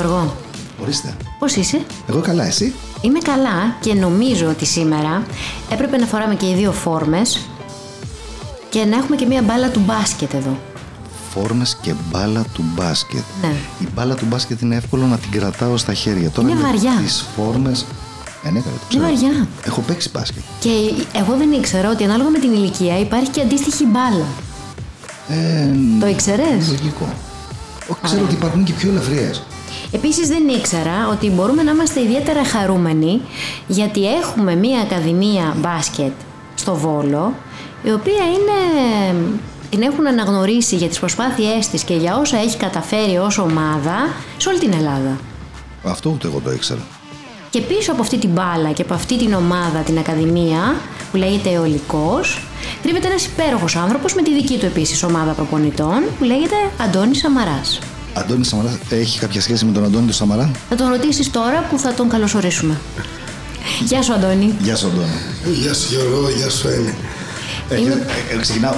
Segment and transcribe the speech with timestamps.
[0.00, 0.34] Γιώργο,
[0.82, 1.16] Ορίστε.
[1.38, 5.22] πώς είσαι; Εγώ καλά, εσύ; Είμαι καλά και νομίζω ότι σήμερα
[5.70, 7.48] έπρεπε να φοράμε και οι δύο φόρμες
[8.68, 10.58] και να έχουμε και μία μπάλα του μπάσκετ εδώ.
[11.30, 13.22] Φόρμες και μπάλα του μπάσκετ.
[13.42, 13.52] Ναι.
[13.80, 16.30] Η μπάλα του μπάσκετ είναι εύκολο να την κρατάω στα χέρια.
[16.30, 17.00] Τώρα Είναι βαριά.
[17.04, 17.72] Τις φόρμε.
[18.44, 19.04] Ε, ναι, καλά, το ξέρω.
[19.04, 19.46] βαριά.
[19.66, 20.42] Έχω παίξει μπάσκετ.
[20.60, 20.70] Και
[21.12, 24.26] εγώ δεν ήξερα ότι ανάλογα με την ηλικία υπάρχει και αντίστοιχη μπάλα.
[25.28, 25.68] Ε,
[26.00, 27.08] Το ήξερες; Λογικό.
[27.88, 29.42] Όχι, ξέρω ότι υπάρχουν και πιο ελαφριές.
[29.92, 33.20] Επίσης δεν ήξερα ότι μπορούμε να είμαστε ιδιαίτερα χαρούμενοι
[33.66, 36.12] γιατί έχουμε μία ακαδημία μπάσκετ
[36.54, 37.34] στο Βόλο
[37.82, 39.18] η οποία είναι,
[39.70, 44.48] την έχουν αναγνωρίσει για τις προσπάθειές της και για όσα έχει καταφέρει ως ομάδα σε
[44.48, 45.18] όλη την Ελλάδα.
[45.84, 46.80] Αυτό ούτε εγώ το ήξερα.
[47.50, 50.76] Και πίσω από αυτή την μπάλα και από αυτή την ομάδα, την Ακαδημία,
[51.10, 52.42] που λέγεται Αιωλικός,
[52.82, 57.78] κρύβεται ένας υπέροχος άνθρωπος με τη δική του επίσης ομάδα προπονητών, που λέγεται Αντώνης Σαμαράς.
[58.18, 61.78] Αντώνη Σαμαρά έχει κάποια σχέση με τον Αντώνη του Σαμαρά; Θα τον ρωτήσεις τώρα που
[61.78, 62.80] θα τον καλωσορίσουμε.
[63.84, 64.54] Γεια σου Αντώνη.
[64.62, 65.08] Γεια σου, Αντώνη.
[65.60, 66.94] Γεια σου Γιώργο, γεια σου Έννη.
[67.70, 68.74] Ε, ε, ε, ξεκινάω.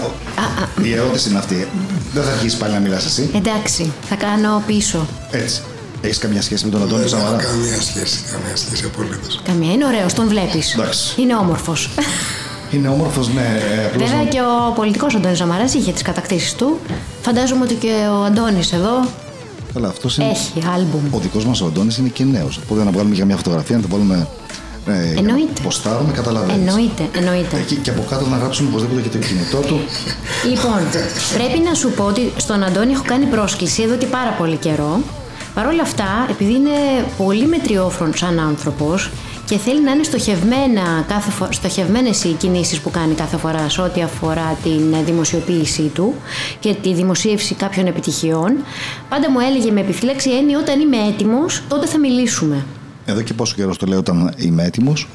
[0.82, 1.68] Η ερώτηση είναι αυτή.
[2.12, 5.06] Δεν θα αρχίσεις πάλι να μιλάς εσύ; Εντάξει, θα κάνω πίσω.
[5.30, 5.60] Έτσι.
[6.02, 9.40] Έχεις καμιά σχέση με τον Αντώνη Δεν έχω Σαμαρά; καμία σχέση, καμία σχέση απολύτως.
[9.44, 10.74] Καμία, είναι ωραίος, τον βλέπεις.
[10.74, 11.20] Εντάξει.
[11.20, 11.90] Είναι όμορφος.
[12.70, 13.60] Είναι όμορφος, ναι.
[13.80, 16.78] ε, απλώς Βέβαια να- και ο πολιτικός Αντώνης Σαμαράς είχε τις κατακτήσεις του.
[17.22, 19.06] Φαντάζομαι ότι και ο Αντώνης εδώ
[19.74, 20.28] Καλά, αυτός είναι.
[20.30, 21.00] έχει άλμπουμ.
[21.10, 22.60] Ο δικός μας ο Αντώνης είναι και νέος.
[22.64, 24.28] Οπότε να βγάλουμε για μια φωτογραφία, να το βάλουμε.
[24.86, 25.62] Ε, για να Εννοείται.
[25.62, 26.66] Ποστάρουμε, καταλαβαίνεις.
[26.66, 27.56] Εννοείται, εννοείται.
[27.56, 29.80] Εκεί και από κάτω να γράψουμε οπωσδήποτε και το κινητό του.
[30.48, 30.80] Λοιπόν,
[31.34, 35.00] πρέπει να σου πω ότι στον Αντώνη έχω κάνει πρόσκληση εδώ και πάρα πολύ καιρό.
[35.54, 39.10] Παρ' όλα αυτά, επειδή είναι πολύ μετριόφρον σαν άνθρωπος
[39.50, 41.48] και θέλει να είναι στοχευμένα κάθε φο...
[41.50, 46.14] στοχευμένες οι κινήσεις που κάνει κάθε φορά σε ό,τι αφορά την δημοσιοποίησή του
[46.60, 48.56] και τη δημοσίευση κάποιων επιτυχιών,
[49.08, 52.64] πάντα μου έλεγε με επιφύλαξη έννοια όταν είμαι έτοιμος, τότε θα μιλήσουμε.
[53.04, 55.08] Εδώ και πόσο καιρός το λέω όταν είμαι έτοιμος;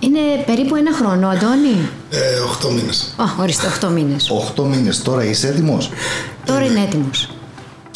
[0.00, 1.88] Είναι περίπου ένα χρόνο, Αντώνη.
[2.10, 2.18] Ε,
[2.66, 3.14] 8 μήνες.
[3.16, 4.30] Α, ορίστε, 8 μήνες.
[4.56, 5.90] 8 μήνες τώρα είσαι έτοιμος;
[6.44, 7.37] Τώρα είναι έτοιμος.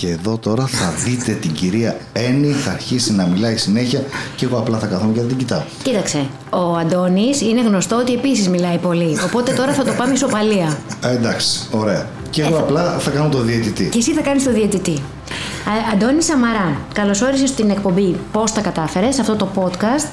[0.02, 4.04] Και εδώ τώρα θα δείτε την κυρία Έννη, θα αρχίσει να μιλάει συνέχεια
[4.36, 5.62] και εγώ απλά θα καθόμαι και θα την κοιτάω.
[5.82, 10.78] Κοίταξε, ο Αντώνης είναι γνωστό ότι επίσης μιλάει πολύ, οπότε τώρα θα το πάμε ισοπαλία.
[11.04, 12.08] Ε, εντάξει, ωραία.
[12.30, 13.88] Και εγώ απλά θα κάνω το διαιτητή.
[13.88, 15.02] Και εσύ θα κάνεις το διαιτητή.
[15.68, 20.08] Α, Αντώνη Σαμαρά, καλώς όρισες στην εκπομπή «Πώς τα κατάφερες», αυτό το podcast,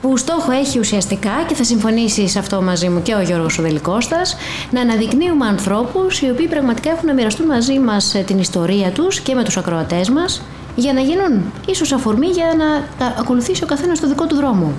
[0.00, 3.62] που στόχο έχει ουσιαστικά, και θα συμφωνήσεις σε αυτό μαζί μου και ο Γιώργος ο
[3.62, 4.36] Δελικώστας,
[4.70, 9.20] να αναδεικνύουμε ανθρώπους οι οποίοι πραγματικά έχουν να μοιραστούν μαζί μας ε, την ιστορία τους
[9.20, 10.42] και με τους ακροατές μας,
[10.74, 14.72] για να γίνουν ίσως αφορμή για να τα ακολουθήσει ο καθένας το δικό του δρόμο.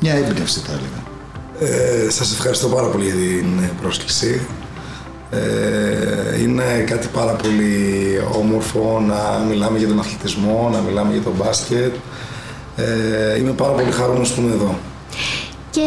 [0.00, 1.02] Μια έμπνευση θα έλεγα.
[1.74, 4.46] Ε, σας ευχαριστώ πάρα πολύ για την ε, πρόσκληση.
[5.34, 11.32] Ε, είναι κάτι πάρα πολύ όμορφο να μιλάμε για τον αθλητισμό, να μιλάμε για τον
[11.38, 11.94] μπάσκετ.
[12.76, 14.78] Ε, είμαι πάρα πολύ χαρούμενος που είμαι εδώ.
[15.70, 15.80] Και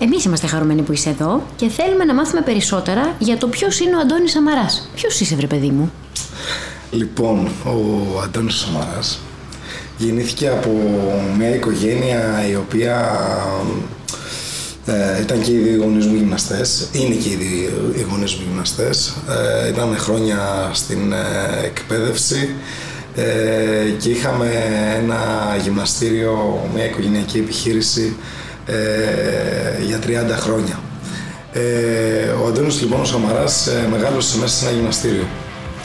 [0.00, 3.96] εμείς είμαστε χαρούμενοι που είσαι εδώ και θέλουμε να μάθουμε περισσότερα για το ποιος είναι
[3.96, 4.90] ο Αντώνης Σαμαράς.
[4.94, 5.92] Ποιος είσαι βρε παιδί μου;
[6.90, 9.20] Λοιπόν, ο Αντώνης Σαμαράς
[9.98, 10.70] γεννήθηκε από
[11.38, 13.10] μια οικογένεια η οποία
[14.86, 18.44] ε, ήταν και οι δύο γονείς μου γυμναστές, είναι και οι δύο οι γονείς μου
[18.48, 19.14] γυμναστές,
[19.64, 22.54] ε, ήταν χρόνια στην ε, εκπαίδευση
[23.16, 24.46] ε, και είχαμε
[24.96, 25.20] ένα
[25.62, 28.16] γυμναστήριο, μια οικογενειακή επιχείρηση
[28.66, 30.02] ε, για 30
[30.38, 30.80] χρόνια.
[31.52, 31.60] Ε,
[32.42, 35.26] ο Αντώνης λοιπόν ο Σαμαράς ε, μεγάλωσε μέσα σε ένα γυμναστήριο.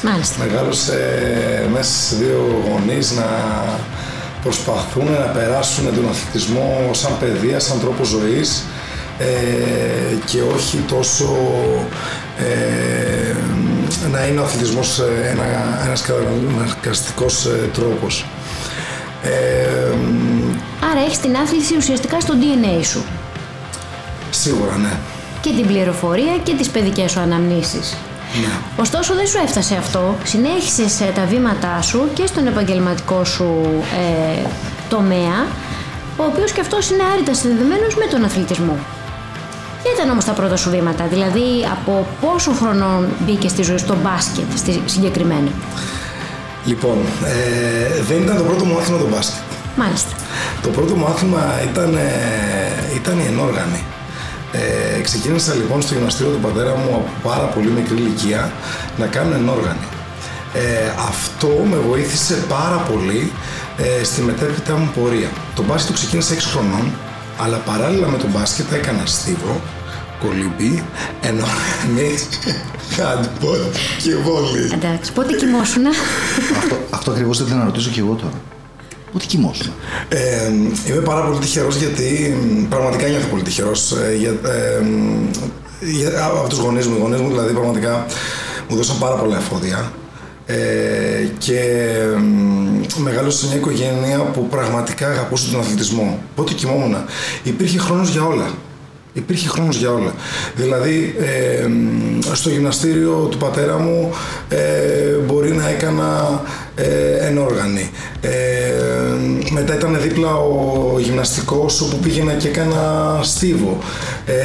[0.02, 0.46] Μάλιστα.
[0.46, 1.00] Μεγάλωσε
[1.74, 3.26] μέσα σε δύο γονείς να
[4.44, 8.64] προσπαθούν να περάσουν τον αθλητισμό σαν παιδεία, σαν τρόπο ζωής
[9.20, 11.36] ε, και όχι τόσο
[12.40, 13.36] ε,
[14.12, 15.44] να είναι ο αθλητισμός ε, ένα,
[15.86, 18.26] ένας καταναγκαστικός ε, τρόπος.
[19.24, 19.96] Ε,
[20.92, 23.04] Άρα έχεις την άθληση ουσιαστικά στο DNA σου.
[24.30, 24.92] σίγουρα ναι.
[25.42, 27.96] Και την πληροφορία και τις παιδικές σου αναμνήσεις.
[28.42, 28.48] ναι.
[28.78, 30.16] Ωστόσο δεν σου έφτασε αυτό.
[30.24, 34.48] Συνέχισες ε, τα βήματά σου και στον επαγγελματικό σου ε,
[34.90, 35.46] τομέα,
[36.18, 38.78] ο οποίος και αυτός είναι άρρητα συνδεδεμένος με τον αθλητισμό.
[39.88, 43.96] Ποια ήταν όμως τα πρώτα σου βήματα, δηλαδή από πόσο χρονών μπήκες στη ζωή στο
[44.04, 45.52] μπάσκετ στη, συγκεκριμένα.
[46.66, 49.44] Λοιπόν, ε, δεν ήταν το πρώτο μου άθλημα το μπάσκετ.
[49.76, 50.12] Μάλιστα.
[50.62, 53.84] Το πρώτο μου άθλημα ήταν, ε, ήταν η ενόργανη.
[54.52, 58.52] Ε, ξεκίνησα λοιπόν στο γυμναστήριο του πατέρα μου από πάρα πολύ μικρή ηλικία
[58.98, 59.88] να κάνω ενόργανη.
[60.54, 63.32] Ε, αυτό με βοήθησε πάρα πολύ
[63.78, 65.30] ε, στη μετέπειτα μου πορεία.
[65.56, 66.92] Το μπάσκετ το ξεκίνησα 6 χρονών,
[67.38, 69.62] αλλά παράλληλα με το μπάσκετ έκανα στίβο,
[70.22, 70.84] κολυμπή,
[71.22, 72.18] ενόργανη,
[72.98, 74.72] handball και βόλι.
[74.74, 75.90] Εντάξει, πότε κοιμόσουνα;
[76.60, 78.42] αυτό αυτό ακριβώς ήθελα να ρωτήσω και εγώ τώρα.
[79.14, 79.74] Ότι κοιμόσουν.
[80.10, 80.48] Ε,
[80.88, 82.38] είμαι πάρα πολύ τυχερός γιατί
[82.70, 84.86] πραγματικά νιώθω πολύ τυχερός ε, για, ε,
[85.82, 86.96] για, από τους γονείς μου.
[86.96, 88.06] Οι γονείς μου δηλαδή πραγματικά
[88.68, 89.92] μου δώσαν πάρα πολλά εφόδια
[90.46, 90.58] ε,
[91.38, 91.60] και
[92.96, 96.20] ε, μεγάλωσα σε μια οικογένεια που πραγματικά αγαπούσε τον αθλητισμό.
[96.36, 96.96] Πότε κοιμόμουν.
[97.44, 98.52] Υπήρχε χρόνος για όλα.
[99.18, 100.14] Υπήρχε χρόνος για όλα.
[100.56, 101.68] Δηλαδή, ε,
[102.34, 104.14] στο γυμναστήριο του πατέρα μου
[104.50, 106.42] ε, μπορεί να έκανα
[106.78, 107.90] ε, ενόργανη.
[108.22, 108.32] Ε,
[109.52, 113.78] μετά ήταν δίπλα ο γυμναστικός όπου πήγαινα και έκανα στίβο.
[114.26, 114.36] Ε,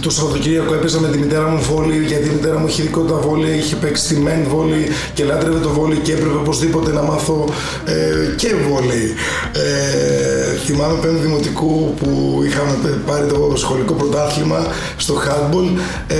[0.00, 3.50] το Σαββατοκύριακο έπαιζα με τη μητέρα μου βόλη γιατί η μητέρα μου είχε δικότητα βόλη,
[3.58, 7.48] είχε παίξει τη μεν βόλη και λάτρευε το βόλη και έπρεπε οπωσδήποτε να μάθω
[7.84, 9.14] ε, και βόλη.
[9.52, 14.66] Ε, θυμάμαι πέντε δημοτικού που είχαμε πάρει το σχολικό πρωτάθλημα
[14.96, 15.78] στο handball.
[16.08, 16.16] Ε,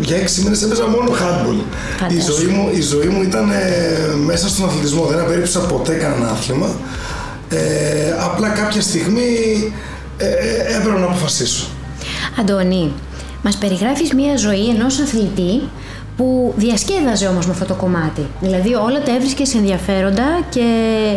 [0.00, 1.60] για έξι μήνες έπαιζα μόνο handball.
[2.10, 3.50] Η ζωή, μου, η ζωή μου ήταν
[4.24, 5.04] μέσα στον αθλητισμό.
[5.04, 6.76] Δεν απέριψα ποτέ κανένα άθλημα.
[7.48, 7.58] Ε,
[8.20, 9.72] απλά κάποια στιγμή
[10.18, 11.66] ε, ε, έπρεπε να αποφασίσω.
[12.40, 12.92] Αντώνη,
[13.42, 15.62] μας περιγράφεις μια ζωή ενός αθλητή
[16.16, 18.26] που διασκέδαζε όμως με αυτό το κομμάτι.
[18.40, 20.64] Δηλαδή όλα τα έβρισκες ενδιαφέροντα και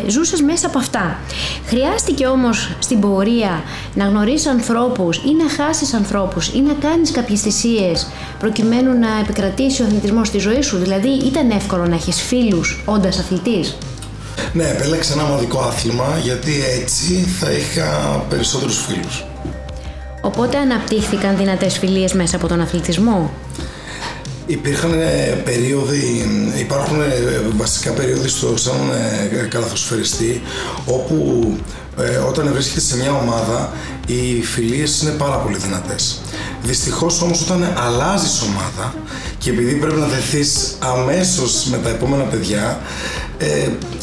[0.08, 1.18] ζούσες μέσα από αυτά.
[1.66, 3.64] Χρειάστηκε όμως στην πορεία
[3.94, 8.08] να γνωρίσεις ανθρώπους ή να χάσεις ανθρώπους ή να κάνεις κάποιες θυσίες
[8.40, 10.78] προκειμένου να επικρατήσει ο αθλητισμός στη ζωή σου.
[10.78, 13.78] Δηλαδή ήταν εύκολο να έχεις φίλους όντας αθλητής.
[14.54, 17.88] Ναι, επέλεξα ένα ομαδικό άθλημα γιατί έτσι θα είχα
[18.30, 19.24] περισσότερους φίλους.
[20.22, 23.32] Οπότε αναπτύχθηκαν δυνατές φιλίες μέσα από τον αθλητισμό;
[24.50, 26.28] Υπήρχαν ε, περίοδοι,
[26.60, 27.06] υπάρχουν ε,
[27.58, 28.76] βασικά περίοδοι στο σαν
[29.32, 30.42] ε, καλαθοσφαιριστή
[30.86, 31.58] όπου
[32.28, 33.74] όταν βρίσκεσαι σε μια ομάδα
[34.08, 36.22] οι φιλίες είναι πάρα πολύ δυνατές.
[36.64, 38.94] Δυστυχώς όμως όταν αλλάζεις ομάδα
[39.38, 42.80] και επειδή πρέπει να δεθείς αμέσως με τα επόμενα παιδιά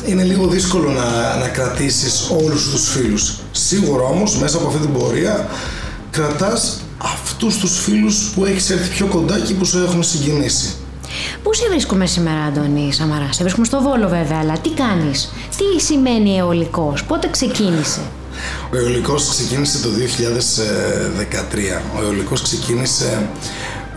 [0.06, 3.38] είναι λίγο δύσκολο να, να κρατήσεις όλους τους φίλους.
[3.52, 5.48] Σίγουρα όμως μέσα από αυτή την πορεία
[6.10, 6.80] κρατάς
[7.12, 10.74] αυτούς τους φίλους που έχεις έρθει πιο κοντά και που σου έχουν συγκινήσει.
[11.42, 15.80] Πού σε βρίσκουμε σήμερα, Αντώνη Σαμαρά, σε βρίσκουμε στο Βόλο βέβαια, αλλά τι κάνεις, τι
[15.80, 18.00] σημαίνει αιωλικός, πότε ξεκίνησε;
[18.72, 21.82] Ο αιωλικός ξεκίνησε το 2013.
[21.98, 23.28] Ο αιωλικός ξεκίνησε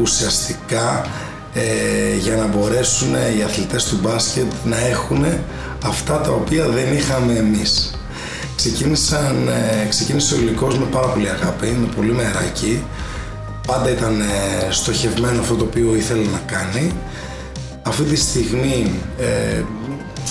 [0.02, 1.08] ουσιαστικά
[1.54, 5.26] ε, για να μπορέσουν οι αθλητές του μπάσκετ να έχουν
[5.86, 7.99] αυτά τα οποία δεν είχαμε εμείς.
[8.60, 12.84] Ξεκίνησαν, ε, ξεκίνησε ο υλικός με πάρα πολύ αγάπη, με πολύ μεράκι.
[13.68, 16.92] Πάντα ήταν ε, στοχευμένο αυτό το οποίο ήθελε να κάνει.
[17.84, 19.64] Αυτή τη στιγμή ε,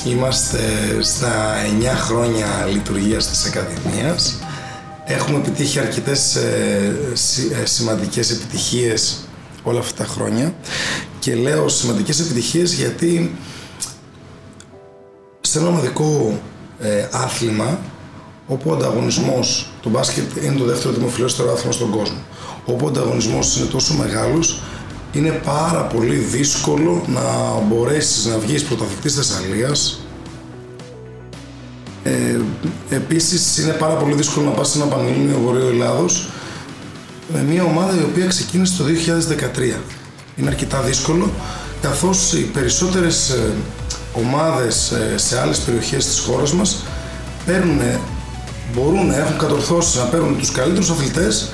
[0.06, 0.58] είμαστε
[1.00, 4.38] στα 9 χρόνια λειτουργίας της Ακαδημίας.
[5.04, 6.94] Έχουμε επιτύχει αρκετές ε,
[7.64, 9.18] σημαντικές επιτυχίες
[9.62, 10.54] όλα αυτά τα χρόνια
[11.18, 13.36] και λέω σημαντικές επιτυχίες γιατί
[15.40, 16.40] σε ένα ομαδικό
[17.10, 17.78] άθλημα
[18.48, 22.18] όπου ο ανταγωνισμός του μπάσκετ είναι το δεύτερο δημοφιλέστερο άθλημα στον κόσμο.
[22.64, 24.60] Όπου ο ανταγωνισμός είναι τόσο μεγάλος,
[25.12, 27.20] είναι πάρα πολύ δύσκολο να
[27.68, 30.00] μπορέσεις να βγεις πρωταθλητής Θεσσαλίας.
[32.02, 32.40] Ε,
[32.90, 36.28] Επίσης, είναι πάρα πολύ δύσκολο να πας σε ένα Πανελλήνιο Βορείο Ελλάδος
[37.32, 39.80] με μια ομάδα η οποία ξεκίνησε το 2013.
[40.36, 41.30] Είναι αρκετά δύσκολο,
[41.80, 43.52] καθώς οι περισσότερες ε,
[44.12, 46.84] ομάδες ε, σε άλλες περιοχές της χώρας μας
[47.46, 47.80] παίρνουν
[48.74, 51.50] μπορούν να έχουν κατορθώσεις να παίρνουν τους καλύτερους αθλητές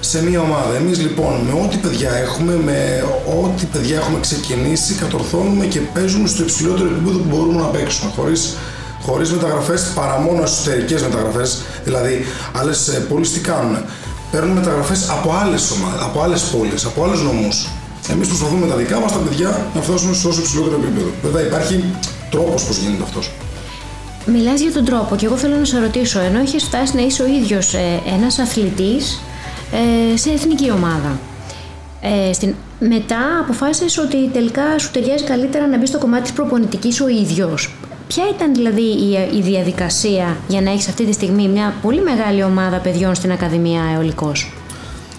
[0.00, 0.74] σε μια ομάδα.
[0.76, 3.04] Εμείς λοιπόν με ό,τι παιδιά έχουμε, με
[3.42, 8.12] ό,τι παιδιά έχουμε ξεκινήσει, κατορθώνουμε και παίζουμε στο υψηλότερο επίπεδο που μπορούμε να παίξουμε.
[8.16, 8.56] Χωρίς,
[9.02, 11.62] χωρίς μεταγραφές, παρά μόνο εσωτερικές μεταγραφές.
[11.84, 13.76] Δηλαδή, άλλες ε, πόλεις τι κάνουν.
[14.30, 17.66] Παίρνουν μεταγραφές από άλλες ομάδες, από άλλες πόλεις, από άλλους νομούς.
[18.10, 21.10] Εμείς προσπαθούμε με τα δικά μας τα παιδιά να φτάσουμε στο όσο υψηλότερο επίπεδο.
[21.22, 21.84] Βέβαια υπάρχει
[22.30, 23.30] τρόπος πώς γίνεται αυτός.
[24.32, 27.22] Μιλάς για τον τρόπο και εγώ θέλω να σε ρωτήσω, ενώ έχεις φτάσει να είσαι
[27.22, 29.20] ο ίδιος ε, ένας αθλητής
[30.12, 31.18] ε, σε εθνική ομάδα.
[32.00, 32.54] Ε, στην...
[32.80, 37.74] Μετά αποφάσισες ότι τελικά σου ταιριάζει καλύτερα να μπεις στο κομμάτι της προπονητικής ο ίδιος.
[38.06, 42.42] Ποια ήταν δηλαδή η, η διαδικασία για να έχεις αυτή τη στιγμή μια πολύ μεγάλη
[42.42, 44.52] ομάδα παιδιών στην Ακαδημία Αεολικός.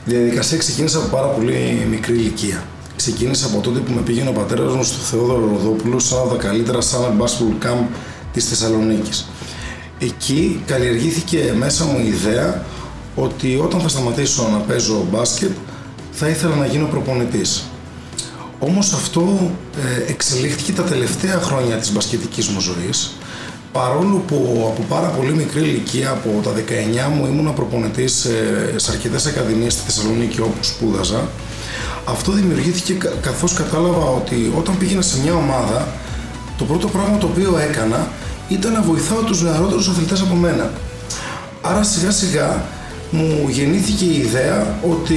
[0.05, 2.63] Η διαδικασία ξεκίνησε από πάρα πολύ μικρή ηλικία.
[2.95, 6.43] Ξεκίνησε από τότε που με πήγαινε ο πατέρας μου στο Θεόδωρο Ροδόπουλο σαν από τα
[6.43, 7.85] καλύτερα summer basketball camp
[8.39, 9.29] της Θεσσαλονίκης.
[10.00, 12.63] Εκεί καλλιεργήθηκε μέσα μου η ιδέα
[13.15, 15.51] ότι όταν θα σταματήσω να παίζω μπάσκετ
[16.12, 17.63] θα ήθελα να γίνω προπονητής.
[18.60, 19.51] Όμως αυτό
[20.08, 23.17] ε, εξελίχθηκε τα τελευταία χρόνια της μπασκετικής μου ζωής
[23.72, 28.91] παρόλο που από πάρα πολύ μικρή ηλικία, από τα 19 μου ήμουν προπονητής ε, σε
[28.91, 31.27] αρκετές ακαδημίες στη Θεσσαλονίκη όπου σπούδαζα
[32.10, 35.88] αυτό δημιουργήθηκε καθώς κατάλαβα ότι όταν πήγαινα σε μια ομάδα
[36.58, 38.12] το πρώτο πράγμα το οποίο έκανα
[38.49, 40.71] ήταν να βοηθάω τους νεαρότερους αθλητές από μένα.
[41.61, 42.61] Άρα σιγά σιγά
[43.11, 45.15] μου γεννήθηκε η ιδέα ότι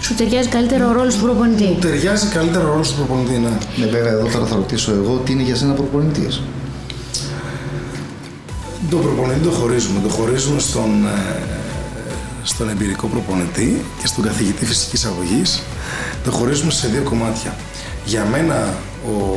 [0.00, 1.64] Σου ταιριάζει καλύτερα ο ρόλος του προπονητή.
[1.64, 3.32] μου ταιριάζει καλύτερα ο ρόλος του προπονητή.
[3.38, 3.48] Ναι.
[3.76, 6.42] Ναι, βέβαια, εδώ τώρα θα ρωτήσω εγώ τι είναι για σένα προπονητής.
[8.90, 10.00] Τον προπονητή το χωρίζουμε.
[10.02, 11.42] Το χωρίζουμε στον, ε,
[12.42, 15.62] στον εμπειρικό προπονητή και στον καθηγητή φυσικής αγωγής.
[16.24, 17.54] Το χωρίζουμε σε δύο κομμάτια.
[18.04, 18.74] Για μένα
[19.06, 19.36] ο,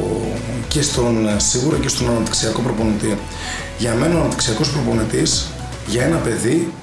[0.68, 3.18] και στον, ε, σίγουρα και στον αναπτυξιακό προπονητή.
[3.78, 5.48] Για μένα ο αναπτυξιακός προπονητής
[5.88, 6.74] για ένα παιδί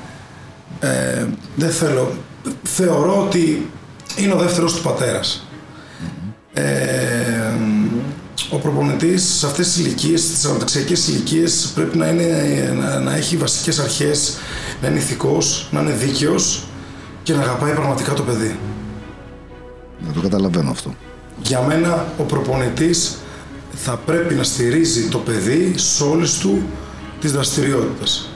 [0.81, 2.13] ε, δεν θέλω,
[2.63, 3.71] θεωρώ ότι
[4.17, 5.47] είναι ο δεύτερος του πατέρας.
[6.53, 7.53] Ε,
[8.51, 13.37] ο προπονητής σε αυτές τις ηλικίες, τις αναπτυξιακές ηλικίες πρέπει να, είναι, να, να έχει
[13.37, 14.37] βασικές αρχές,
[14.83, 16.65] να είναι ηθικός, να είναι δίκαιος
[17.23, 18.59] και να αγαπάει πραγματικά το παιδί.
[19.99, 20.95] Δεν το καταλαβαίνω αυτό.
[21.43, 23.19] Για μένα ο προπονητής
[23.75, 26.63] θα πρέπει να στηρίζει το παιδί σε όλες του
[27.21, 28.29] τις δραστηριότητες.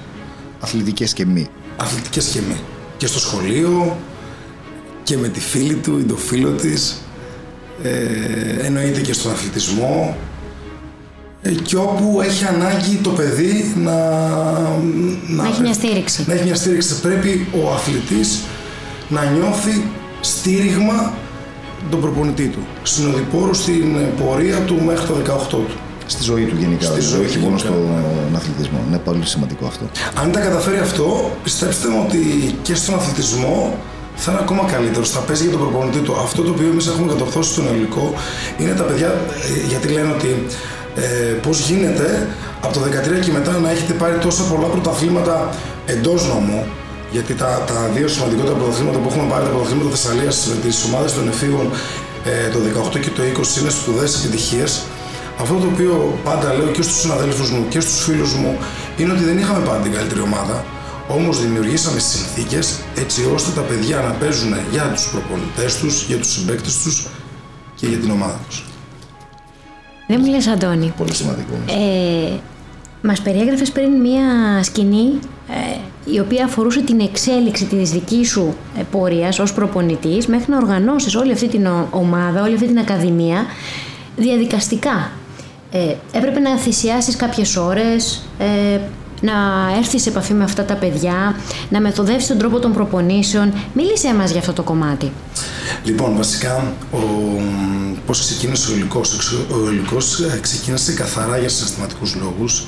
[0.61, 1.49] Αθλητικές και μη.
[1.77, 2.57] Αθλητικές και μη.
[2.97, 3.97] Και στο σχολείο
[5.03, 6.99] και με τη φίλη του ή το φίλο της.
[7.83, 10.17] Ε, εννοείται και στον αθλητισμό.
[11.43, 13.95] Ε, και όπου έχει ανάγκη το παιδί να...
[15.29, 16.25] Να έχει μια στήριξη.
[16.27, 17.01] Να έχει μια στήριξη.
[17.01, 18.41] Πρέπει ο αθλητής
[19.09, 19.85] να νιώθει
[20.21, 21.15] στήριγμα
[21.91, 22.59] τον προπονητή του.
[22.83, 25.67] Συνοδοιπόρο στην πορεία του μέχρι το 18 του.
[26.07, 26.85] Στη ζωή του γενικά.
[26.85, 27.75] Στη ζωή όχι του μόνο γενικά.
[27.75, 28.79] στον αθλητισμό.
[28.89, 29.85] Είναι πολύ σημαντικό αυτό.
[30.23, 32.19] Αν τα καταφέρει αυτό, πιστέψτε μου ότι
[32.63, 33.79] και στον αθλητισμό
[34.15, 35.11] θα είναι ακόμα καλύτερος.
[35.11, 36.15] Θα παίζει για τον προπονητή του.
[36.27, 38.15] Αυτό το οποίο εμείς έχουμε κατορθώσει στον ελληνικό
[38.59, 40.47] είναι τα παιδιά, ε, γιατί λένε ότι
[40.97, 42.29] ε, πώς γίνεται
[42.61, 45.55] από το 13 και μετά να έχετε πάρει τόσα πολλά πρωταθλήματα
[45.87, 46.67] εντός νομού.
[47.15, 51.13] Γιατί τα, τα δύο σημαντικότερα πρωταθλήματα που έχουμε πάρει, τα πρωταθλήματα Θεσσαλίας με τις ομάδες
[51.17, 51.67] των εφήβων
[52.25, 52.59] ε, το
[52.97, 54.65] 18 και το 20 είναι σπουδαίε επιτυχίε.
[55.43, 58.59] Αυτό το οποίο πάντα λέω και στους συναδέλφους μου και στους φίλους μου
[58.97, 60.65] είναι ότι δεν είχαμε πάντα την καλύτερη ομάδα,
[61.09, 62.67] όμως δημιουργήσαμε συνθήκες
[63.03, 67.07] έτσι ώστε τα παιδιά να παίζουν για τους προπονητές τους, για τους συμπαίκτες τους
[67.79, 68.65] και για την ομάδα τους.
[70.09, 70.93] Δεν μου λες Αντώνη.
[70.97, 71.55] Πολύ σημαντικό.
[71.67, 72.39] Ε,
[73.05, 74.23] μας περιέγραφες πριν μία
[74.63, 75.19] σκηνή
[75.49, 75.79] ε,
[76.13, 81.15] η οποία αφορούσε την εξέλιξη της δικής σου ε, πορείας ως προπονητής μέχρι να οργανώσεις
[81.15, 83.47] όλη αυτή την ο- ομάδα, όλη αυτή την ακαδημία
[84.17, 85.11] διαδικαστικά.
[85.71, 88.79] Ε, έπρεπε να θυσιάσεις κάποιες ώρες, ε,
[89.25, 89.33] να
[89.79, 91.37] έρθεις σε επαφή με αυτά τα παιδιά,
[91.69, 93.53] να μεθοδεύσεις τον τρόπο των προπονήσεων.
[93.75, 95.13] Μίλησέ μας για αυτό το κομμάτι.
[95.85, 96.99] Λοιπόν, βασικά, ο,
[98.07, 99.15] πώς ξεκίνησε ο υλικός.
[99.15, 102.65] Εξ- Ο υλικός ε, ξεκίνησε καθαρά για συναισθηματικούς λόγους.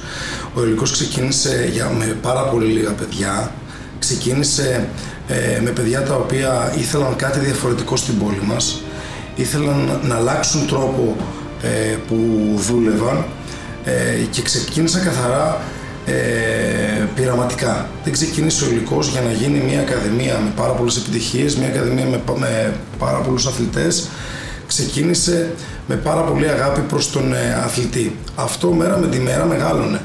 [0.54, 3.52] Ο υλικός ξεκίνησε για, με πάρα πολύ λίγα παιδιά.
[3.98, 4.88] Ξεκίνησε
[5.28, 8.80] ε, με παιδιά τα οποία ήθελαν κάτι διαφορετικό στην πόλη μας.
[9.36, 11.16] Ήθελαν να αλλάξουν τρόπο
[11.62, 12.16] ε, που
[12.56, 13.24] δούλευαν
[13.84, 13.92] ε,
[14.30, 15.60] και ξεκίνησα καθαρά
[16.06, 16.12] ε,
[17.14, 17.88] πειραματικά.
[18.04, 22.04] Δεν ξεκίνησε ο υλικός για να γίνει μια ακαδημία με πάρα πολλές επιτυχίες, μια ακαδημία
[22.06, 24.08] με, πα- με πάρα πολλούς αθλητές.
[24.66, 25.50] Ξεκίνησε
[25.86, 28.16] με πάρα πολύ αγάπη προς τον ε, αθλητή.
[28.36, 30.00] Αυτό μέρα με τη μέρα μεγάλωνε.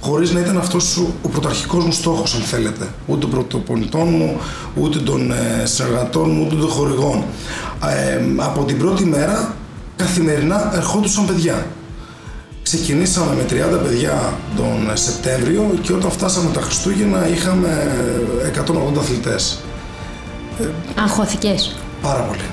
[0.00, 2.88] Χωρίς να ήταν αυτός σου- ο πρωταρχικός μου στόχος, αν θέλετε.
[3.06, 4.36] Ούτε των πρωτοπονητών μου,
[4.74, 7.24] ούτε των ε, συνεργατών μου, ούτε των χορηγών.
[8.06, 9.54] Ε, από την πρώτη μέρα,
[9.96, 11.66] καθημερινά ερχόντουσαν παιδιά.
[12.64, 17.68] Ξεκινήσαμε με 30 παιδιά τον ε, Σεπτέμβριο και όταν φτάσαμε τα Χριστούγεννα είχαμε
[18.44, 19.58] ε, 180 αθλητές.
[20.98, 22.48] Αγχώθηκες; Πάρα πολύ.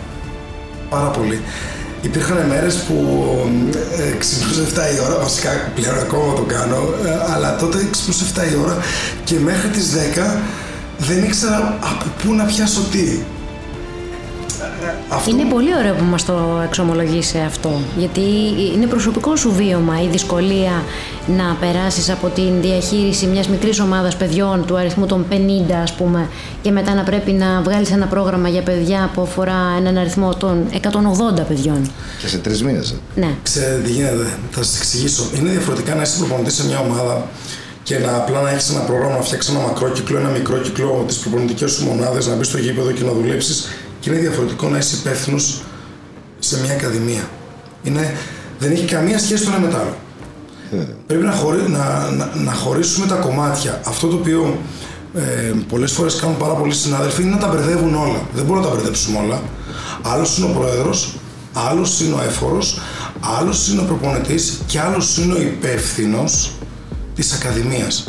[0.90, 1.42] Πάρα πολύ.
[2.02, 2.96] Υπήρχαν μέρες που
[3.98, 8.52] ε, ξυπνούσα 7 η ώρα, βασικά πλέον ακόμα το κάνω, ε, αλλά τότε ξυπνούσα 7
[8.54, 8.78] η ώρα
[9.24, 10.40] και μέχρι τις 10
[10.98, 13.20] δεν ήξερα από πού να πιάσω τι.
[15.14, 18.22] Αυτό Είναι πολύ ωραίο που μας το εξομολογείς αυτό, γιατί
[18.76, 20.84] είναι προσωπικό σου βίωμα η δυσκολία
[21.28, 25.36] να περάσεις από την διαχείριση μιας μικρής ομάδας παιδιών του αριθμού των 50
[25.84, 26.30] ας πούμε
[26.62, 30.66] και μετά να πρέπει να βγάλεις ένα πρόγραμμα για παιδιά που αφορά έναν αριθμό των
[30.72, 31.92] 180 παιδιών.
[32.22, 32.96] Και σε τρεις μήνες.
[33.16, 33.30] Ναι.
[33.44, 35.24] Ξέρετε τι γίνεται, θα σας εξηγήσω.
[35.36, 37.28] Είναι διαφορετικά να είσαι προπονητής σε μια ομάδα
[37.84, 41.04] και να απλά να έχεις ένα πρόγραμμα, να φτιάξεις ένα μακρό κύκλο, ένα μικρό κύκλο,
[41.08, 43.68] τις προπονητικές σου μονάδες, να μπεις στο γήπεδο και να δουλέψεις.
[44.02, 45.64] Και είναι διαφορετικό να είσαι υπεύθυνος
[46.40, 47.30] σε μια ακαδημία.
[47.84, 48.16] Είναι,
[48.60, 49.96] δεν έχει καμία σχέση το ένα με το άλλο.
[51.08, 53.82] Πρέπει να, χωρί, να, να, να χωρίσουμε τα κομμάτια.
[53.86, 54.58] Αυτό το οποίο
[55.16, 58.22] ε, πολλές φορές κάνουν πάρα πολλοί συνάδελφοι είναι να τα μπερδεύουν όλα.
[58.34, 59.42] Δεν μπορούν να τα μπερδέψουμε όλα.
[60.02, 61.16] Άλλος είναι ο πρόεδρος,
[61.54, 62.80] άλλος είναι ο έφορος,
[63.40, 66.52] άλλος είναι ο προπονητής και άλλος είναι ο υπεύθυνος
[67.16, 68.08] της Ακαδημίας.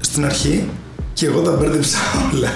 [0.00, 0.68] Στην αρχή
[1.12, 1.98] και εγώ τα μπέρδεψα
[2.34, 2.48] όλα.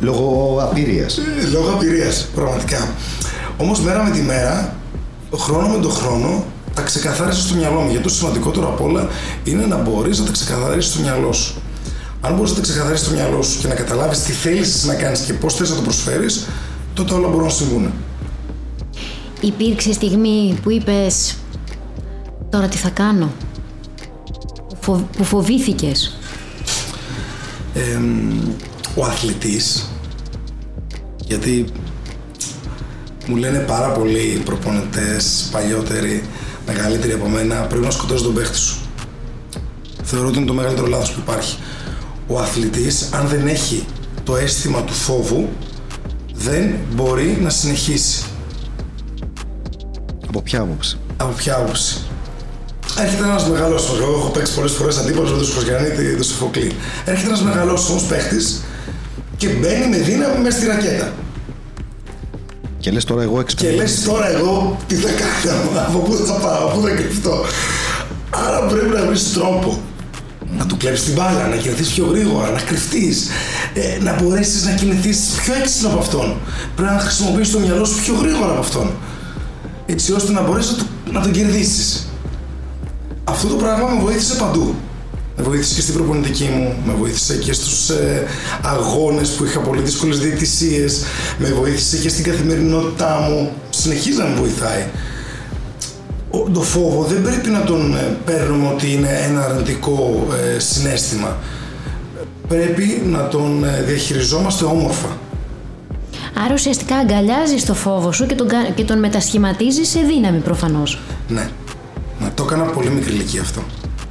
[0.00, 1.18] Λόγω απειρίας.
[1.52, 2.94] Λόγω απειρίας, πραγματικά.
[3.56, 4.76] Όμως μέρα με τη μέρα,
[5.36, 7.90] χρόνο με τον χρόνο, τα ξεκαθάρισα στο μυαλό μου.
[7.90, 9.08] Γιατί το σημαντικότερο απ' όλα
[9.44, 11.54] είναι να μπορείς να τα ξεκαθαρίσει στο μυαλό σου.
[12.20, 15.20] Αν μπορείς να τα ξεκαθαρίσει στο μυαλό σου και να καταλάβεις τι θέλεις να κάνεις
[15.20, 16.46] και πώς θες να το προσφέρεις,
[16.94, 17.92] τότε όλα μπορούν να συμβούν.
[19.40, 21.36] Υπήρξε στιγμή που είπες
[22.50, 23.32] τώρα τι θα κάνω,
[24.80, 26.18] που, που φοβήθηκες;
[28.94, 29.89] ο αθλητής,
[31.30, 31.64] γιατί
[33.26, 36.22] μου λένε πάρα πολλοί προπονητές, παλιότεροι,
[36.66, 38.78] μεγαλύτεροι από μένα, πρέπει να σκοτώσει τον παίχτη σου.
[40.02, 41.58] Θεωρώ ότι είναι το μεγαλύτερο λάθος που υπάρχει.
[42.26, 43.84] Ο αθλητής, αν δεν έχει
[44.24, 45.48] το αίσθημα του φόβου,
[46.34, 48.24] δεν μπορεί να συνεχίσει.
[50.28, 52.00] Από ποια άποψη; Από ποια άποψη;
[52.98, 53.74] Έρχεται ένας μεγάλο.
[54.00, 56.72] Εγώ έχω παίξει πολλές φορές αντίπαλος με τον Σκοσκιανίτη, τον Σοφοκλή.
[57.04, 58.62] Έρχεται ένας μεγάλο όμως παίχτης
[59.40, 61.12] και μπαίνει με δύναμη μέσα στη ρακέτα.
[62.78, 65.08] Και λες τώρα εγώ Και λες τώρα εγώ τι θα
[65.42, 67.44] κάνω, από πού θα πάω, πού θα κρυφτώ.
[68.30, 69.80] Άρα πρέπει να βρεις τρόπο
[70.58, 73.28] να του κλέψεις την μπάλα, να κινηθείς πιο γρήγορα, να κρυφτείς,
[73.74, 76.36] ε, να μπορέσεις να κινηθείς πιο έξυπνα από αυτόν.
[76.76, 78.90] Πρέπει να χρησιμοποιήσεις το μυαλό σου πιο γρήγορα από αυτόν
[79.86, 82.08] έτσι ώστε να μπορέσεις να, να τον κερδίσεις.
[83.24, 84.74] Αυτό το πράγμα με βοήθησε παντού.
[85.40, 88.26] Με βοήθησε και στην προπονητική μου, με βοήθησε και στους ε,
[88.62, 91.04] αγώνες που είχα πολύ δύσκολες διαιτησίες,
[91.38, 94.84] με βοήθησε και στην καθημερινότητά μου, συνεχίζει να με βοηθάει.
[96.30, 101.36] Ο, το φόβο δεν πρέπει να τον ε, παίρνουμε ότι είναι ένα αρνητικό ε, συνέστημα.
[102.48, 105.08] Πρέπει να τον ε, διαχειριζόμαστε όμορφα.
[106.44, 111.00] Άρα ουσιαστικά αγκαλιάζεις το φόβο σου και τον, και τον μετασχηματίζεις σε δύναμη προφανώς.
[111.28, 111.48] Ναι.
[112.20, 113.62] Να το έκανα πολύ μικρή ηλικία αυτό.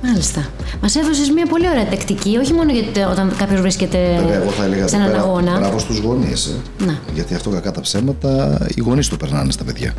[0.03, 0.47] Μάλιστα.
[0.81, 4.87] Μας έδωσες μια πολύ ωραία τακτική, όχι μόνο γιατί όταν κάποιος βρίσκεται εγώ θα έλεγα
[4.87, 5.57] σε έναν πέρα, αγώνα.
[5.57, 6.45] Μπράβο στους γονείς.
[6.45, 6.85] Ε.
[6.85, 6.99] Να.
[7.13, 9.93] Γιατί αυτό κακά τα ψέματα οι γονείς το περνάνε στα παιδιά.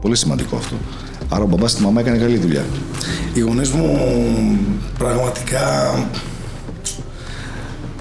[0.00, 0.76] Πολύ σημαντικό αυτό.
[1.28, 2.64] Άρα ο μπαμπάς και η μαμά έκανε καλή δουλειά.
[3.34, 3.98] Οι γονείς μου
[4.98, 5.94] πραγματικά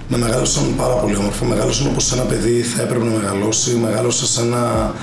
[0.08, 1.46] με μεγάλωσαν πάρα πολύ όμορφο.
[1.46, 3.76] Μεγάλωσαν όπως ένα παιδί θα έπρεπε να μεγαλώσει.
[3.76, 4.94] Μεγάλωσα σαν ένα.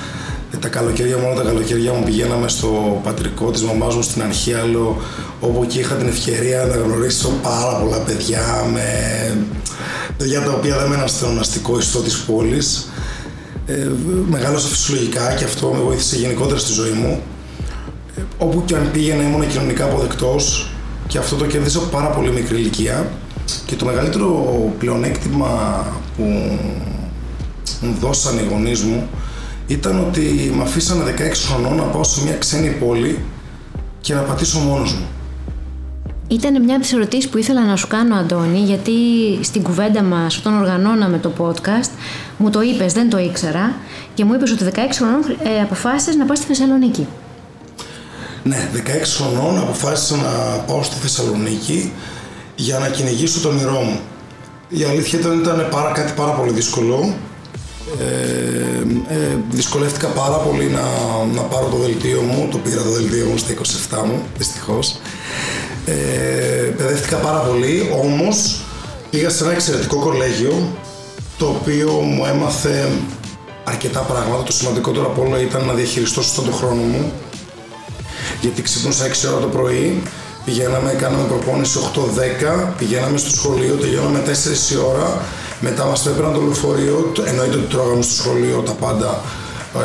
[0.60, 4.96] Τα καλοκαίρια μου, όλα τα καλοκαίρια μου πηγαίναμε στο πατρικό της μαμάς μου στην Αρχίαλο,
[5.40, 8.86] όπου εκεί είχα την ευκαιρία να γνωρίσω πάρα πολλά παιδιά με
[10.16, 12.88] παιδιά τα οποία δεν μέναν στον αστικό ιστό της πόλης.
[13.66, 13.88] Ε,
[14.28, 17.20] μεγάλωσα φυσιολογικά και αυτό με βοήθησε γενικότερα στη ζωή μου.
[18.16, 20.70] Ε, όπου και αν πήγαινα ήμουν κοινωνικά αποδεκτός
[21.06, 23.10] και αυτό το κέρδισα πάρα πολύ μικρή ηλικία.
[23.66, 25.84] Και το μεγαλύτερο πλεονέκτημα
[26.16, 26.22] που
[27.80, 29.08] μου δώσαν οι γονείς μου
[29.72, 33.18] ήταν ότι με αφήσανε 16 χρονών να πάω σε μια ξένη πόλη
[34.00, 35.06] και να πατήσω μόνος μου.
[36.28, 38.92] Ήταν μια από τις ερωτήσεις που ήθελα να σου κάνω, Αντώνη, γιατί
[39.40, 41.90] στην κουβέντα μας, όταν οργανώναμε το podcast,
[42.38, 43.74] μου το είπες, δεν το ήξερα,
[44.14, 47.06] και μου είπες ότι 16 χρονών ε, αποφάσισες να πας στη Θεσσαλονίκη.
[48.42, 51.92] Ναι, 16 χρονών αποφάσισα να πάω στη Θεσσαλονίκη
[52.56, 54.00] για να κυνηγήσω το όνειρό μου.
[54.68, 57.14] Η αλήθεια ήταν ήταν πάρα, κάτι πάρα πολύ δύσκολο.
[58.00, 60.82] Ε, ε, δυσκολεύτηκα πάρα πολύ να,
[61.34, 62.48] να πάρω το δελτίο μου.
[62.50, 63.54] Το πήρα το δελτίο μου στα
[64.00, 64.98] 27 μου, δυστυχώς.
[65.86, 65.92] Ε,
[66.76, 68.60] παιδεύτηκα πάρα πολύ, όμως
[69.10, 70.76] πήγα σε ένα εξαιρετικό κολέγιο
[71.38, 72.90] το οποίο μου έμαθε
[73.64, 74.42] αρκετά πράγματα.
[74.42, 77.12] Το σημαντικότερο από όλα ήταν να διαχειριστώ σωστά τον χρόνο μου
[78.40, 80.02] γιατί ξύπνωσα 6 ώρα το πρωί,
[80.44, 85.20] Πηγαίναμε, κάναμε προπόνηση 8-10, πηγαίναμε στο σχολείο, τελειώναμε 4 η ώρα.
[85.64, 89.20] Μετά μας έπαιρναν το λεωφορείο, εννοείται ότι τρώγαμε στο σχολείο τα πάντα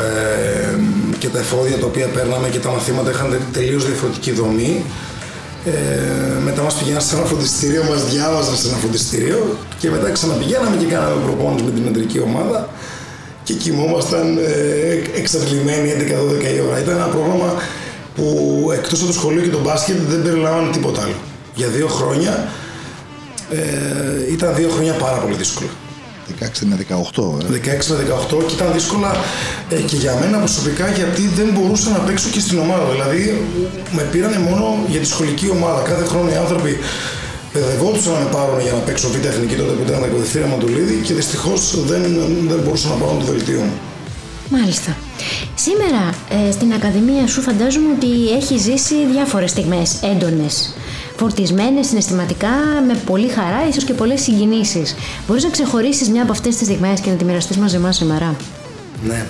[0.00, 0.78] ε,
[1.18, 4.84] και τα εφόδια τα οποία παίρναμε και τα μαθήματα είχαν τελείως διαφορετική δομή.
[5.64, 10.76] Ε, μετά μας πηγαίναν σε ένα φροντιστήριο, μας διάβαζαν σε ένα φροντιστήριο και μετά ξαναπηγαίναμε
[10.76, 12.68] και κάναμε προπόνηση με την εντρική ομάδα
[13.44, 16.78] και κοιμόμασταν ε, εξαντλημένοι 11-12 η ώρα.
[16.78, 17.54] Ήταν ένα πρόγραμμα
[18.14, 18.26] που
[18.72, 21.18] εκτός από το σχολείο και το μπάσκετ δεν περιλάμβανε τίποτα άλλο.
[21.54, 22.48] Για δύο χρόνια
[23.50, 25.70] ε, ήταν δύο χρόνια πάρα πολύ δύσκολα.
[26.40, 26.94] 16 με 18.
[27.40, 27.76] Ε.
[27.78, 27.96] 16 με
[28.38, 29.16] 18 και ήταν δύσκολα
[29.68, 32.84] ε, και για μένα προσωπικά γιατί δεν μπορούσα να παίξω και στην ομάδα.
[32.90, 33.42] Δηλαδή
[33.90, 35.82] με πήρανε μόνο για τη σχολική ομάδα.
[35.82, 36.78] Κάθε χρόνο οι άνθρωποι
[37.52, 41.14] παιδευόντουσαν να με πάρουν για να παίξω β' εθνική τότε που ήταν εκπαιδευτήρια Μαντουλίδη και
[41.14, 42.02] δυστυχώς δεν,
[42.48, 43.72] δεν μπορούσαν να πάρουν το δελτίο μου.
[44.50, 44.96] Μάλιστα.
[45.54, 46.14] Σήμερα
[46.48, 50.74] ε, στην Ακαδημία σου φαντάζομαι ότι έχει ζήσει διάφορες στιγμές έντονες,
[51.18, 52.48] φορτισμένες συναισθηματικά,
[52.86, 54.94] με πολύ χαρά, ίσως και πολλές συγκινήσεις.
[55.26, 58.36] Μπορείς να ξεχωρίσεις μια από αυτές τις στιγμές και να τη μοιραστείς μαζί μας σήμερα.
[59.06, 59.26] Ναι.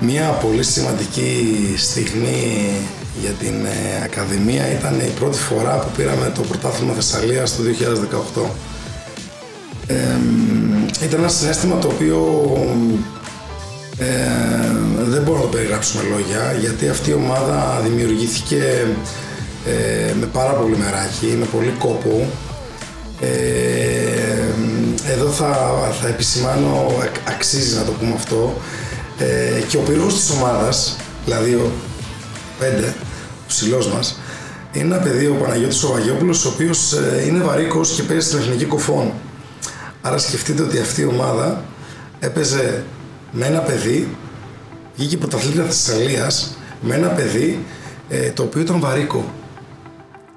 [0.00, 2.70] Μια πολύ σημαντική στιγμή
[3.20, 7.62] για την ε, Ακαδημία ήταν η πρώτη φορά που πήραμε το πρωτάθλημα Θεσσαλίας το
[8.36, 8.42] 2018.
[9.86, 9.94] Ε,
[11.04, 12.18] ήταν ένα συνέστημα το οποίο
[13.98, 14.06] ε,
[14.96, 18.86] δεν μπορώ να το περιγράψω με λόγια γιατί αυτή η ομάδα δημιουργήθηκε
[19.66, 22.28] ε, με πάρα πολύ μεράκι, με πολύ κόπο.
[23.20, 24.44] Ε,
[25.12, 26.92] εδώ θα, θα επισημάνω,
[27.28, 28.54] αξίζει να το πούμε αυτό,
[29.18, 31.70] ε, και ο πύργος της ομάδας, δηλαδή ο
[32.58, 34.18] πέντε, ο ψηλός μας,
[34.72, 38.38] είναι ένα παιδί, ο Παναγιώτης ο Βαγιόπουλος, ο οποίος ε, είναι βαρύκος και παίζει στην
[38.38, 39.12] Εθνική Κοφών.
[40.02, 41.64] Άρα σκεφτείτε ότι αυτή η ομάδα
[42.20, 42.84] έπαιζε
[43.30, 44.08] με ένα παιδί,
[44.96, 47.64] βγήκε πρωταθλήτρια της Θεσσαλίας, με ένα παιδί
[48.08, 49.24] ε, το οποίο ήταν βαρύκο.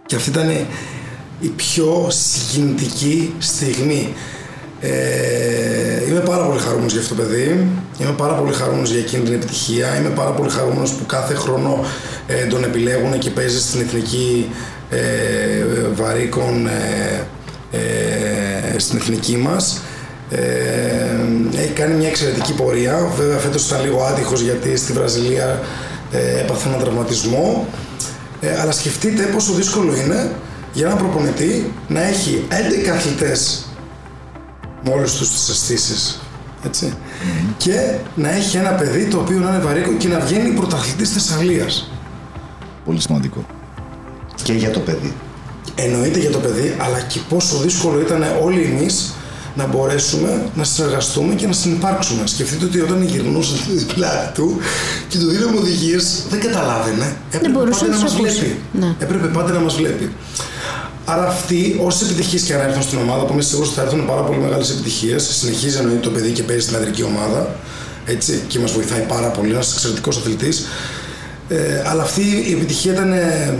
[0.07, 0.49] Και αυτή ήταν
[1.39, 4.13] η πιο συγκινητική στιγμή.
[4.81, 7.67] Ε, είμαι πάρα πολύ χαρούμενος για αυτό το παιδί.
[7.99, 9.97] Είμαι πάρα πολύ χαρούμενος για εκείνη την επιτυχία.
[9.99, 11.85] Είμαι πάρα πολύ χαρούμενος που κάθε χρόνο
[12.27, 14.49] ε, τον επιλέγουν και παίζει στην εθνική
[14.89, 14.97] ε,
[15.93, 17.25] βαρύκων ε,
[17.71, 19.81] ε, στην εθνική μας.
[20.29, 23.11] Ε, έχει κάνει μια εξαιρετική πορεία.
[23.17, 25.61] Βέβαια φέτος ήταν λίγο άτυχος γιατί στη Βραζιλία
[26.11, 27.67] ε, έπαθε έναν τραυματισμό.
[28.41, 30.31] Ε, αλλά σκεφτείτε πόσο δύσκολο είναι
[30.73, 33.65] για έναν προπονητή να έχει 11 αθλητές
[34.83, 36.19] με όλες τους τις αισθήσεις.
[36.65, 36.93] Έτσι.
[37.57, 41.91] Και να έχει ένα παιδί το οποίο να είναι βαρύκο και να βγαίνει πρωταθλητής Θεσσαλίας.
[42.85, 43.45] Πολύ σημαντικό.
[44.43, 45.13] Και για το παιδί.
[45.75, 49.13] Εννοείται για το παιδί, αλλά και πόσο δύσκολο ήταν όλοι εμείς
[49.57, 52.27] να μπορέσουμε να συνεργαστούμε και να συνεπάρξουμε.
[52.27, 54.57] Σκεφτείτε ότι όταν γυρνούσε την πλάτη του
[55.07, 57.15] και του δίναμε οδηγίες, δεν καταλάβαινε.
[57.31, 58.59] Έπρεπε πάντα να μας βλέπει.
[58.71, 58.95] Ναι.
[58.99, 60.11] Έπρεπε πάντα να μας βλέπει.
[61.05, 64.05] Άρα αυτοί, όσε επιτυχίε και αν έρθουν στην ομάδα, που είμαι σίγουρος ότι θα έρθουν
[64.05, 67.55] πάρα πολύ μεγάλες επιτυχίες, συνεχίζει εννοείται το παιδί και παίζει στην αδερική ομάδα.
[68.05, 70.65] Έτσι, και μας βοηθάει πάρα πολύ, ένας εξαιρετικός αθλητής.
[71.49, 73.57] Ε, αλλά αυτή η επιτυχία ήταν, ε,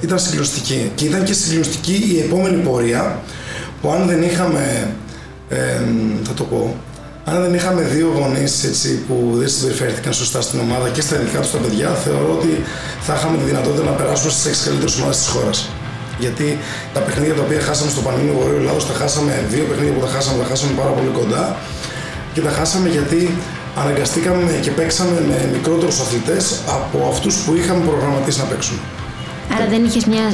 [0.00, 0.90] ήταν συγκλωστική.
[0.94, 3.22] Και ήταν και συγκλωστική η επόμενη πορεία
[3.82, 4.94] που αν δεν είχαμε,
[5.48, 5.56] ε,
[6.24, 6.76] θα το πω,
[7.24, 8.52] αν δεν είχαμε δύο γονείς
[9.08, 12.52] που δεν συμπεριφέρθηκαν σωστά στην ομάδα και στα ειδικά τους τα παιδιά, θεωρώ ότι
[13.00, 15.68] θα είχαμε τη δυνατότητα να περάσουμε στις 6 καλύτερες ομάδες της χώρας.
[16.18, 16.58] Γιατί
[16.94, 20.10] τα παιχνίδια τα οποία χάσαμε στο Πανελλήνιο Βορείο Ελλάδος, τα χάσαμε, δύο παιχνίδια που τα
[20.14, 21.56] χάσαμε, τα χάσαμε πάρα πολύ κοντά.
[22.34, 23.20] Και τα χάσαμε γιατί
[23.82, 26.44] αναγκαστήκαμε και παίξαμε με μικρότερους αθλητές
[26.76, 28.78] από αυτούς που είχαμε προγραμματίσει να παίξουν.
[29.56, 30.26] Άρα δεν είχες μια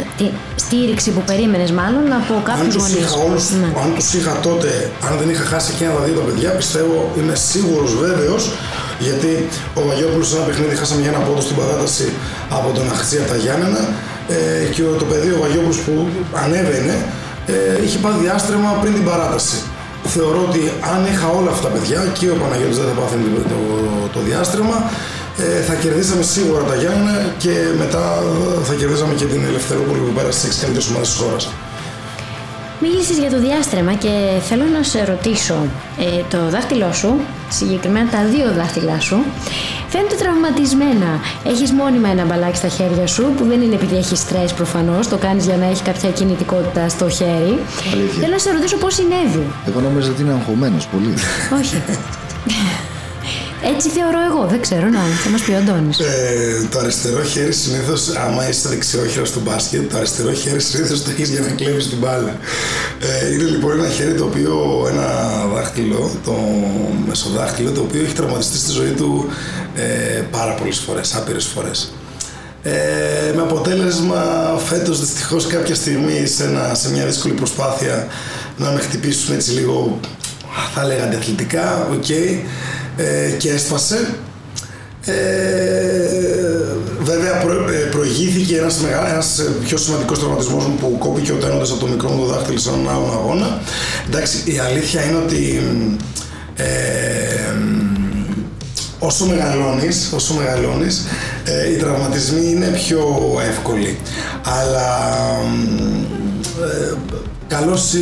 [0.64, 3.50] στήριξη που περίμενες, μάλλον από κάποιους γονείς.
[3.60, 3.68] Ναι.
[3.82, 4.70] Αν τους είχα τότε,
[5.08, 8.42] αν δεν είχα χάσει και ένα τα δύο τα παιδιά, πιστεύω, είμαι σίγουρος βέβαιος,
[9.06, 9.32] γιατί
[9.78, 12.06] ο Βαγιόπουλος σε ένα παιχνίδι χάσαμε για ένα πόντο στην παράταση
[12.58, 13.82] από τον Αχτσία τα Γιάννενα
[14.28, 15.94] ε, και το παιδί ο Βαγιόπουλος που
[16.44, 16.96] ανέβαινε
[17.46, 19.58] ε, είχε πάρει διάστρεμα πριν την παράταση.
[20.14, 23.40] Θεωρώ ότι αν είχα όλα αυτά τα παιδιά και ο Παναγιώτης δεν θα πάθαινε το,
[23.52, 23.58] το,
[24.14, 24.76] το διάστρεμα,
[25.38, 28.22] ε, θα κερδίσαμε σίγουρα τα Γιάννενα και μετά
[28.62, 31.50] θα κερδίσαμε και την Ελευθερόπολη που πέρασε στις 6 καλύτερες ομάδες της χώρας.
[32.84, 34.12] Μίλησες για το διάστρεμα και
[34.48, 35.66] θέλω να σε ρωτήσω
[35.98, 39.16] ε, το δάχτυλό σου, συγκεκριμένα τα δύο δάχτυλά σου,
[39.88, 41.10] φαίνονται τραυματισμένα.
[41.44, 45.16] Έχεις μόνιμα ένα μπαλάκι στα χέρια σου που δεν είναι επειδή έχεις στρες προφανώς, το
[45.16, 47.58] κάνεις για να έχει κάποια κινητικότητα στο χέρι.
[47.92, 48.20] Αλήθεια.
[48.20, 49.46] Θέλω να σε ρωτήσω πώς συνέβη.
[49.68, 51.14] Εγώ νόμιζα ότι είναι αγχωμένος πολύ.
[51.60, 51.82] Όχι.
[53.64, 55.98] Έτσι θεωρώ εγώ, δεν ξέρω να θα μας πει ο Αντώνης.
[55.98, 61.10] Ε, το αριστερό χέρι συνήθως, άμα είσαι δεξιόχειρος στο μπάσκετ, το αριστερό χέρι συνήθως το
[61.10, 62.36] έχεις για να κλέβεις την μπάλα.
[63.00, 65.06] Ε, είναι λοιπόν ένα χέρι το οποίο, ένα
[65.54, 66.34] δάχτυλο, το
[67.06, 69.28] μεσοδάχτυλο, το οποίο έχει τραυματιστεί στη ζωή του
[69.76, 71.92] ε, πάρα πολλές φορές, άπειρες φορές.
[72.62, 72.72] Ε,
[73.34, 74.22] με αποτέλεσμα
[74.66, 78.06] φέτος δυστυχώς κάποια στιγμή σε, ένα, σε μια δύσκολη προσπάθεια
[78.56, 80.00] να με χτυπήσουν έτσι λίγο
[80.74, 82.40] θα έλεγα αντιαθλητικά, okay,
[82.96, 84.14] ε, και έσπασε.
[85.04, 85.12] Ε,
[87.00, 88.78] βέβαια προ, ε, προηγήθηκε ένας,
[89.10, 92.58] ένας πιο σημαντικός τραυματισμός μου που κόπηκε ο τένοντας από το μικρό μου το δάχτυλο
[92.58, 93.60] σε έναν άλλον αγώνα.
[94.08, 95.62] Εντάξει, η αλήθεια είναι ότι
[96.56, 97.54] ε,
[98.98, 101.06] όσο μεγαλώνεις, όσο μεγαλώνεις,
[101.44, 103.02] ε, οι τραυματισμοί είναι πιο
[103.48, 103.98] εύκολοι.
[104.42, 104.88] Αλλά
[106.62, 106.94] ε,
[107.48, 107.94] καλώς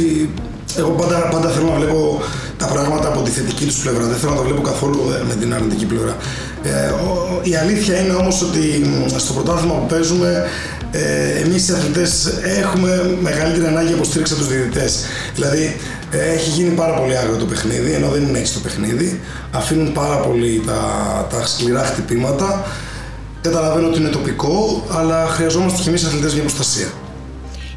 [0.76, 2.22] εγώ πάντα, πάντα θέλω να βλέπω
[2.60, 4.04] τα πράγματα από τη θετική τους πλευρά.
[4.04, 6.16] Δεν θέλω να τα βλέπω καθόλου ε, με την αρνητική πλευρά.
[6.62, 6.92] Ε,
[7.42, 8.62] η αλήθεια είναι όμως ότι
[9.16, 10.46] στο πρωτάθλημα που παίζουμε
[10.90, 15.04] ε, εμείς οι αθλητές έχουμε μεγαλύτερη ανάγκη υποστήριξη από τους διαιτητές.
[15.34, 15.76] Δηλαδή
[16.10, 19.20] ε, έχει γίνει πάρα πολύ άγριο το παιχνίδι, ενώ δεν είναι έτσι το παιχνίδι.
[19.52, 20.80] Αφήνουν πάρα πολύ τα,
[21.30, 22.64] τα σκληρά χτυπήματα.
[23.40, 26.88] Καταλαβαίνω ότι είναι τοπικό, αλλά χρειαζόμαστε και εμείς αθλητές για προστασία.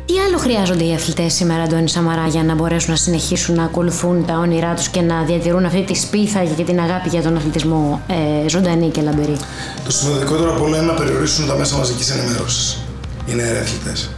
[0.06, 4.26] Τι άλλο χρειάζονται οι αθλητές σήμερα, Αντώνη Σαμαρά, για να μπορέσουν να συνεχίσουν να ακολουθούν
[4.26, 8.02] τα όνειρά τους και να διατηρούν αυτή τη σπίθα και την αγάπη για τον αθλητισμό
[8.08, 9.38] ε, ζωντανή και λαμπερή;
[9.86, 12.78] Το σημαντικότερο από όλα είναι να περιορίσουν τα μέσα μαζικής ενημέρωσης.
[13.26, 14.10] Οι νέοι αθλητές.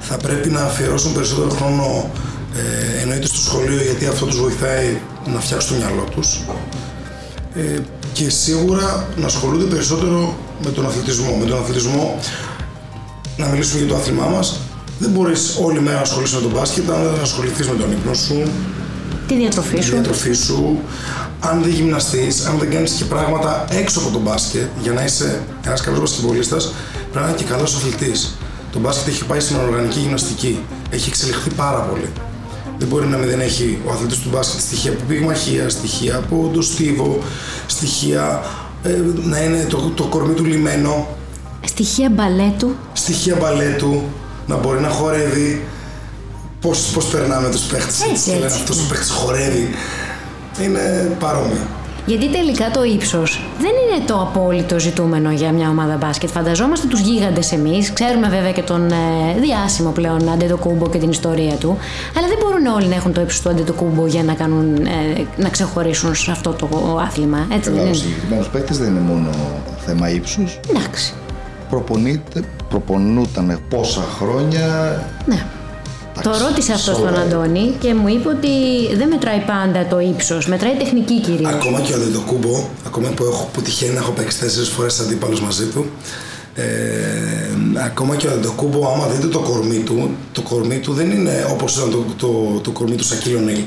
[0.00, 2.10] Θα πρέπει να αφιερώσουν περισσότερο χρόνο
[2.56, 4.98] ε, εννοείται στο σχολείο γιατί αυτό τους βοηθάει
[5.34, 6.40] να φτιάξουν το μυαλό τους.
[7.54, 7.78] Ε,
[8.12, 11.36] και σίγουρα να ασχολούνται περισσότερο με τον αθλητισμό.
[11.40, 12.18] Με τον αθλητισμό,
[13.36, 14.60] να μιλήσουμε για το άθλημά μας,
[15.04, 18.14] δεν μπορείς όλη μέρα να ασχολείσαι με τον μπάσκετ αν δεν ασχοληθείς με τον ύπνο
[18.14, 18.42] σου,
[19.28, 19.90] Τη διατροφή τη σου.
[19.92, 20.78] διατροφή σου,
[21.40, 25.42] αν δεν γυμναστείς, αν δεν κάνεις και πράγματα έξω από τον μπάσκετ, για να είσαι
[25.66, 26.72] ένας καλός μπασκετμπολίστας,
[27.12, 28.34] πρέπει να είναι και καλός αθλητής.
[28.72, 30.58] Το μπάσκετ έχει πάει στην οργανική γυμναστική.
[30.90, 32.08] Έχει εξελιχθεί πάρα πολύ.
[32.78, 36.62] Δεν μπορεί να μην έχει ο αθλητής του μπάσκετ στοιχεία από πυγμαχία, στοιχεία από το
[36.62, 37.18] στίβο,
[37.66, 38.42] στοιχεία
[38.82, 41.06] ε, να είναι το, το κορμί του λιμένο,
[41.66, 42.74] Στοιχεία μπαλέτου.
[42.92, 44.02] στοιχεία μπαλέτου,
[44.46, 45.62] να μπορεί να χορεύει.
[46.60, 48.88] Πώς, πώς περνάμε τους παίχτες Έτσι, και λένε έτσι, αυτός ο ναι.
[48.88, 49.68] παίχτης χορεύει.
[50.62, 51.66] Είναι παρόμοιο.
[52.06, 56.30] Γιατί τελικά το ύψος δεν είναι το απόλυτο ζητούμενο για μια ομάδα μπάσκετ.
[56.30, 57.92] Φανταζόμαστε τους γίγαντες εμείς.
[57.92, 61.78] Ξέρουμε βέβαια και τον ε, διάσημο πλέον Αντετοκούμπο και την ιστορία του.
[62.16, 65.48] Αλλά δεν μπορούν όλοι να έχουν το ύψος του Αντετοκούμπο για να, κάνουν, ε, να
[65.48, 67.46] ξεχωρίσουν σε αυτό το άθλημα.
[67.52, 67.94] Έτσι δεν Καλά, ο είναι.
[67.94, 69.30] συγκεκριμένο παίκτη δεν είναι μόνο
[69.86, 70.60] θέμα ύψους.
[70.70, 71.14] Εντάξει.
[71.70, 74.66] Προπονείται, προπονούταν πόσα χρόνια.
[75.26, 75.46] Ναι.
[76.22, 77.20] Το Εντάξει, ρώτησε αυτός στον σοβαρά.
[77.20, 78.48] Αντώνη και μου είπε ότι
[78.96, 81.52] δεν μετράει πάντα το ύψος, μετράει τεχνική κυρίως.
[81.52, 85.40] Ακόμα και ο Αντετοκούμπο, ακόμα που, έχω, που τυχαίνει να έχω παίξει τέσσερις φορές αντίπαλος
[85.40, 85.86] μαζί του,
[86.54, 86.64] ε,
[87.84, 91.76] ακόμα και ο Αντετοκούμπο, άμα δείτε το κορμί του, το κορμί του δεν είναι όπως
[91.76, 93.62] ήταν το, το, το, κορμί του Σακύλο Νίλ.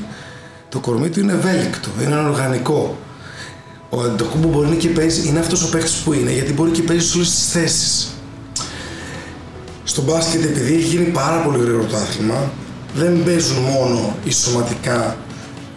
[0.69, 2.97] Το κορμί του είναι ευέλικτο, είναι οργανικό.
[3.89, 6.81] Ο Αντετοκούμπο μπορεί να και παίζει, είναι αυτός ο παίκτης που είναι, γιατί μπορεί και
[6.81, 8.12] παίζεις σε όλες τις θέσεις.
[9.91, 12.52] Στο μπάσκετ, επειδή έχει γίνει πάρα πολύ γρήγορο το άθλημα,
[12.95, 15.17] δεν παίζουν μόνο οι σωματικά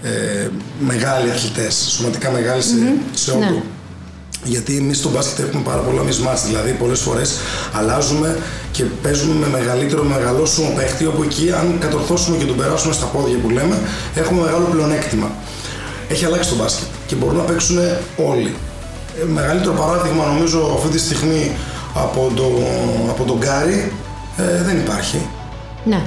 [0.03, 0.49] ε,
[0.81, 2.75] μεγάλοι αθλητές, σωματικά μεγάλοι σε,
[3.15, 3.41] σε όγκο.
[3.41, 3.63] Ναι.
[4.45, 7.39] Γιατί εμείς στο μπάσκετ έχουμε πάρα πολλά μισμάτς, δηλαδή πολλές φορές
[7.73, 8.39] αλλάζουμε
[8.73, 13.39] και παίζουμε με μεγαλύτερο, μεγαλώσιμο παίχτη, όπου εκεί αν κατορθώσουμε και τον περάσουμε στα πόδια
[13.39, 13.79] που λέμε,
[14.15, 15.31] έχουμε μεγάλο πλεονέκτημα.
[16.09, 17.79] Έχει αλλάξει το μπάσκετ και μπορούν να παίξουν
[18.17, 18.55] όλοι.
[19.21, 21.53] Ε, μεγαλύτερο παράδειγμα νομίζω αυτή τη στιγμή
[21.95, 22.45] από, το,
[23.09, 23.93] από τον Γκάρι
[24.37, 25.27] ε, δεν υπάρχει.
[25.85, 26.03] Ναι.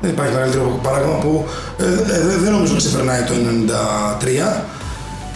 [0.00, 1.44] Δεν υπάρχει μεγαλύτερο παράδειγμα που
[1.78, 4.62] ε, ε, δεν- δεν νομίζω ξεπερνάει το 93.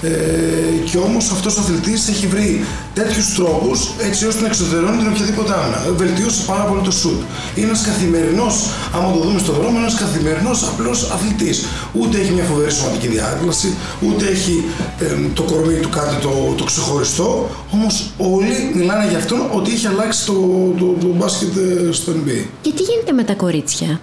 [0.05, 2.65] Ε, και όμως αυτός ο αθλητής έχει βρει
[2.95, 5.79] τέτοιους τρόπους έτσι ώστε να εξωτερώνει την οποιαδήποτε άμυνα.
[5.87, 7.21] Ε, Βελτίωσε πάρα πολύ το σουτ.
[7.55, 8.55] Είναι ένας καθημερινός,
[8.95, 11.65] άμα το δούμε στον δρόμο, ένας καθημερινός απλός αθλητής.
[11.93, 13.69] Ούτε έχει μια φοβερή σωματική διάτλαση,
[14.07, 14.65] ούτε έχει
[15.01, 17.49] ε, το κορμί του κάτι το, το ξεχωριστό.
[17.73, 20.33] Όμως όλοι μιλάνε για αυτόν ότι έχει αλλάξει το,
[20.79, 22.41] το, το μπάσκετ ε, στο NBA.
[22.61, 24.01] Και τι γίνεται με τα κορίτσια;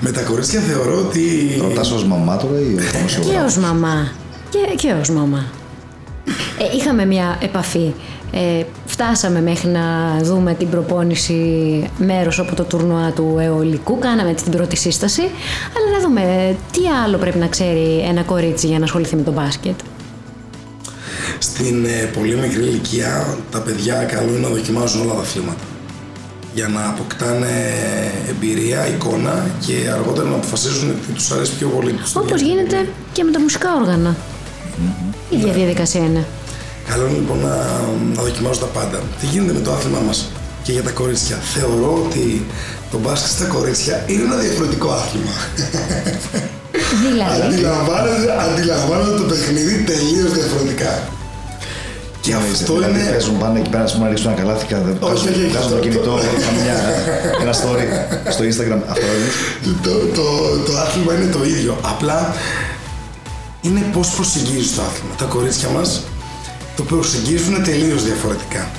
[0.00, 1.22] Με τα κορίτσια θεωρώ ότι.
[1.60, 3.44] Ρωτάς ως μαμά τώρα ή ως Και δημοσιογράφο.
[3.46, 4.12] ως μαμά.
[4.52, 5.44] Και, και ως μαμά.
[6.58, 7.92] Ε, είχαμε μια επαφή.
[8.32, 11.40] Ε, φτάσαμε μέχρι να δούμε την προπόνηση
[11.98, 13.98] μέρος από το τουρνουά του αιωλικού.
[13.98, 15.22] Κάναμε έτσι την πρώτη σύσταση.
[15.76, 19.32] Αλλά να δούμε τι άλλο πρέπει να ξέρει ένα κορίτσι για να ασχοληθεί με το
[19.32, 19.74] μπάσκετ.
[21.38, 25.62] Στην ε, πολύ μικρή ηλικία τα παιδιά καλό είναι να δοκιμάζουν όλα τα αθλήματα
[26.54, 27.72] για να αποκτάνε
[28.28, 31.92] εμπειρία, εικόνα και αργότερα να αποφασίζουν τι τους αρέσει πιο πολύ.
[31.92, 32.44] τους Όπως ταιριάζει.
[32.50, 34.16] γίνεται και με τα μουσικά όργανα.
[35.30, 36.24] Η ίδια διαδικασία είναι.
[36.88, 37.54] Καλό είναι λοιπόν να,
[38.16, 38.98] να δοκιμάζουν τα πάντα.
[39.20, 40.30] Τι γίνεται με το άθλημά μας
[40.62, 41.36] και για τα κορίτσια.
[41.54, 42.46] Θεωρώ ότι
[42.90, 45.34] το μπάσκετ στα κορίτσια είναι ένα διαφορετικό άθλημα.
[47.04, 50.92] Δηλαδή, Αντιλαμβάνονται, αντιλαμβάνονται το παιχνίδι τελείως διαφορετικά.
[52.24, 53.10] Και αυτό δηλαδή, είναι.
[53.10, 55.46] Παίζουν πάνε εκεί πέρα να ρίξουν ένα καλάθι και Όχι, όχι, όχι.
[55.52, 56.78] βγάζουν το Το- κινητό, το- κάνουν μια,
[57.42, 57.84] ένα story
[58.34, 58.80] στο Instagram.
[58.92, 59.28] Αυτό είναι.
[59.86, 60.24] το, το,
[60.66, 61.72] το άθλημα είναι το ίδιο.
[61.92, 62.18] Απλά
[63.62, 65.14] είναι πώς προσεγγίζεις το άθλημα.
[65.14, 66.02] Τα κορίτσια μας
[66.76, 68.70] το προσεγγίζουν τελείως διαφορετικά.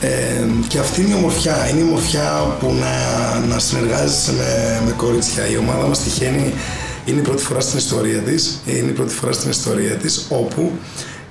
[0.00, 1.68] Ε, και αυτή είναι η ομορφιά.
[1.70, 5.46] Είναι η ομορφιά που να, να συνεργάζεσαι με, με κορίτσια.
[5.50, 6.54] Η ομάδα μας τυχαίνει
[7.04, 8.60] είναι η πρώτη φορά στην ιστορία της.
[8.66, 10.72] Είναι η πρώτη φορά στην ιστορία της όπου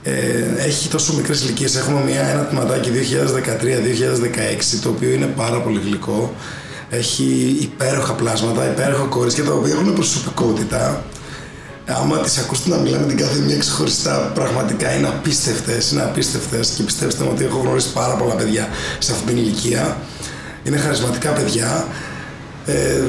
[0.04, 0.12] ε,
[0.58, 1.76] έχει τόσο μικρές ηλικίες.
[1.76, 2.90] Έχουμε μια, ένα τμηματάκι
[4.76, 6.34] 2013-2016 το οποίο είναι πάρα πολύ γλυκό.
[6.90, 11.04] Έχει υπέροχα πλάσματα, υπέροχα κορίτσια τα οποία έχουν προσωπικότητα.
[11.88, 16.84] Άμα τις ακούσετε να μιλάνε την κάθε μία ξεχωριστά, πραγματικά είναι απίστευτες, είναι απίστευτες και
[16.84, 18.68] πιστέψτε μου ότι έχω γνωρίσει πάρα πολλά παιδιά
[19.00, 19.98] σε αυτήν την ηλικία.
[20.64, 21.88] Είναι χαρισματικά παιδιά.
[22.66, 23.02] Ε,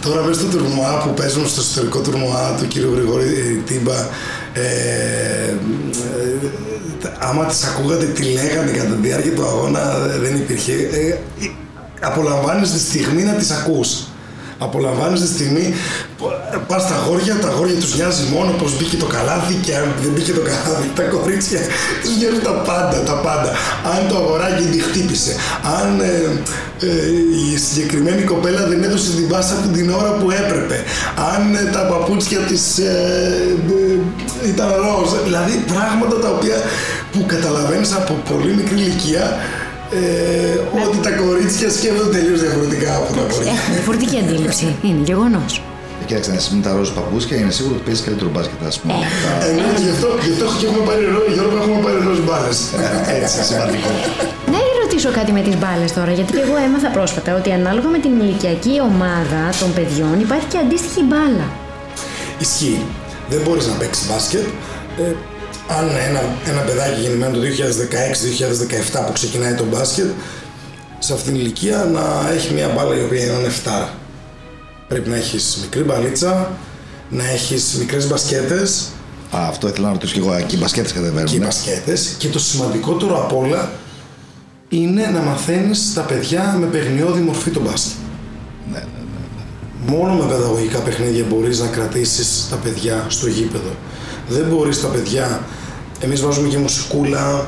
[0.00, 3.98] τώρα μέσα στο τουρνουά που παίζουν στο εσωτερικό τουρνουά του κύριου Γρηγόρη ε, Τίμπα
[4.52, 4.62] ε,
[5.42, 5.56] ε,
[7.18, 11.50] άμα τις ακούγατε τι λέγανε κατά τη διάρκεια του αγώνα ε, δεν υπήρχε ε, ε,
[12.00, 14.06] απολαμβάνεις τη στιγμή να τις ακούς
[14.58, 15.74] Απολαμβάνεις τη στιγμή,
[16.68, 20.10] πας στα γόρια, τα γόρια τους νοιάζει μόνο πώ μπήκε το καλάθι και αν δεν
[20.12, 20.88] μπήκε το καλάθι.
[20.94, 21.60] Τα κορίτσια
[22.02, 23.50] τους νοιάζουν τα πάντα, τα πάντα.
[23.94, 25.32] Αν το αγοράκι τη χτύπησε,
[25.80, 26.12] αν ε,
[26.80, 26.88] ε,
[27.52, 30.76] η συγκεκριμένη κοπέλα δεν έδωσε την πάσα του την ώρα που έπρεπε,
[31.34, 33.56] αν ε, τα παπούτσια της ε,
[34.42, 35.10] ε, ήταν ροζ.
[35.24, 36.56] Δηλαδή πράγματα τα οποία
[37.12, 39.36] που καταλαβαίνεις από πολύ μικρή ηλικία
[39.90, 43.52] ε, ότι τα κορίτσια σκέφτονται τελείως διαφορετικά από τα κορίτσια.
[43.58, 44.66] Έχουν διαφορετική αντίληψη.
[44.86, 45.52] Είναι γεγονός.
[46.06, 48.94] Κοίταξε να με τα ροζ παπούτσια είναι σίγουρο ότι παίζεις καλύτερο μπάσκετ, ας πούμε.
[48.94, 52.58] Ε, ναι, γι' αυτό, γι' αυτό και έχουμε πάρει ροζ, Γιώργο, έχουμε πάρει ροζ μπάλες.
[53.20, 53.90] Έτσι, σημαντικό.
[54.52, 57.98] Να ρωτήσω κάτι με τις μπάλες τώρα, γιατί και εγώ έμαθα πρόσφατα ότι ανάλογα με
[58.04, 61.46] την ηλικιακή ομάδα των παιδιών υπάρχει και αντίστοιχη μπάλα.
[62.44, 62.80] Ισχύει.
[63.32, 64.46] Δεν μπορείς να παίξεις μπάσκετ.
[65.68, 67.40] Ε, αν ένα, ένα παιδάκι γεννημένο το
[69.02, 70.06] 2016-2017 που ξεκινάει το μπάσκετ,
[70.98, 73.88] σε αυτήν την ηλικία να έχει μια μπάλα η οποία είναι 7.
[74.88, 76.50] Πρέπει να έχεις μικρή μπαλίτσα,
[77.10, 78.86] να έχεις μικρές μπασκέτες.
[79.36, 80.40] Α, αυτό ήθελα να ρωτήσω και εγώ.
[80.46, 81.28] Και οι μπασκέτες κατεβαίνουν.
[81.28, 82.14] Και οι μπασκέτες.
[82.18, 83.70] Και το σημαντικότερο απ' όλα
[84.68, 87.92] είναι να μαθαίνεις τα παιδιά με παιχνιώδη μορφή το μπάσκετ.
[88.72, 88.84] Ναι, ναι,
[89.36, 89.96] ναι.
[89.96, 93.70] Μόνο με παιδαγωγικά παιχνίδια μπορείς να κρατήσεις τα παιδιά στο γήπεδο.
[94.28, 95.40] Δεν μπορείς τα παιδιά...
[96.00, 97.46] Εμείς βάζουμε και μουσικούλα,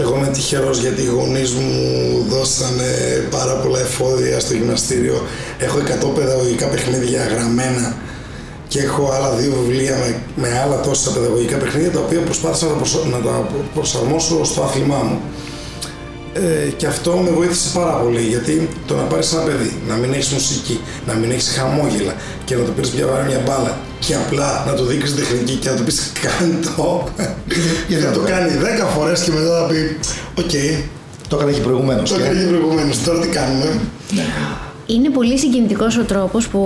[0.00, 2.90] εγώ είμαι τυχερός γιατί οι γονείς μου δώσανε
[3.30, 5.26] πάρα πολλά εφόδια στο γυμναστήριο.
[5.58, 7.96] Έχω 100 παιδαγωγικά παιχνίδια γραμμένα
[8.68, 13.08] και έχω άλλα δύο βιβλία με, με άλλα τόσα παιδαγωγικά παιχνίδια τα οποία προσπάθησα να,
[13.16, 15.20] να τα προσαρμόσω στο άθλημά μου.
[16.32, 20.12] Ε, και αυτό με βοήθησε πάρα πολύ γιατί το να πάρεις ένα παιδί, να μην
[20.12, 24.64] έχεις μουσική, να μην έχεις χαμόγελα και να το πει μια μια μπάλα και απλά
[24.66, 27.08] να του δείξεις τεχνική και να του πεις κάνε το.
[27.88, 28.50] Γιατί θα το κάνει
[28.84, 29.96] 10 φορές και μετά θα πει
[30.34, 30.50] Οκ.
[31.28, 32.10] Το έκανε και προηγουμένως.
[32.10, 33.02] Το έκανε και προηγουμένως.
[33.02, 33.80] Τώρα τι κάνουμε.
[34.90, 34.96] Ναι.
[34.96, 36.60] Είναι πολύ συγκινητικός ο τρόπος που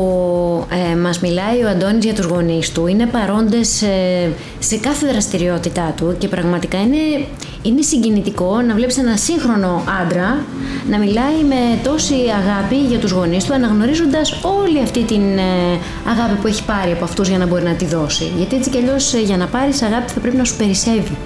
[0.92, 2.86] ε, μας μιλάει ο Αντώνης για τους γονείς του.
[2.86, 7.26] Είναι παρόντες ε, σε κάθε δραστηριότητά του και πραγματικά είναι,
[7.62, 10.44] είναι συγκινητικό να βλέπεις ένα σύγχρονο άντρα
[10.90, 15.78] να μιλάει με τόση αγάπη για τους γονείς του αναγνωρίζοντας όλη αυτή την ε,
[16.10, 18.32] αγάπη που έχει πάρει από αυτούς για να μπορεί να τη δώσει.
[18.36, 21.16] Γιατί έτσι κι αλλιώς ε, για να πάρεις αγάπη θα πρέπει να σου περισσεύει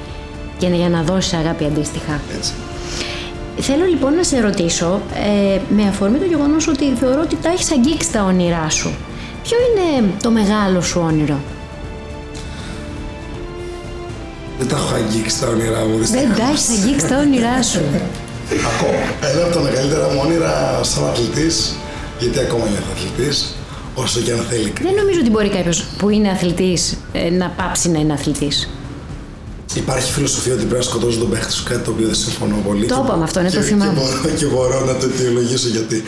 [0.59, 2.21] και για να δώσεις αγάπη αντίστοιχα.
[2.37, 2.53] Έτσι.
[3.61, 5.01] Θέλω λοιπόν να σε ρωτήσω,
[5.55, 8.91] ε, με αφορμή το γεγονός ότι θεωρώ ότι τα έχεις αγγίξει τα όνειρά σου.
[9.43, 11.41] Ποιο είναι το μεγάλο σου όνειρο;
[14.59, 15.99] Δεν τα έχω αγγίξει τα όνειρά μου.
[15.99, 17.81] Δεν τα έχεις αγγίξει τα όνειρά σου.
[18.51, 19.33] Ακόμα.
[19.33, 21.77] Ένα από τα μεγαλύτερα μου όνειρα σαν αθλητής,
[22.19, 23.55] γιατί ακόμα είναι αθλητής,
[23.95, 24.73] όσο και αν θέλει.
[24.83, 28.69] Δεν νομίζω ότι μπορεί κάποιος που είναι αθλητής ε, να πάψει να είναι αθλητής.
[29.75, 32.87] Υπάρχει φιλοσοφία ότι πρέπει να σκοτώσει τον παίχτη σου, κάτι το οποίο δεν συμφωνώ πολύ.
[32.87, 33.93] Το είπαμε αυτό, είναι το θυμάμαι.
[33.93, 36.03] Και, μπορώ, και μπορώ να το αιτιολογήσω γιατί.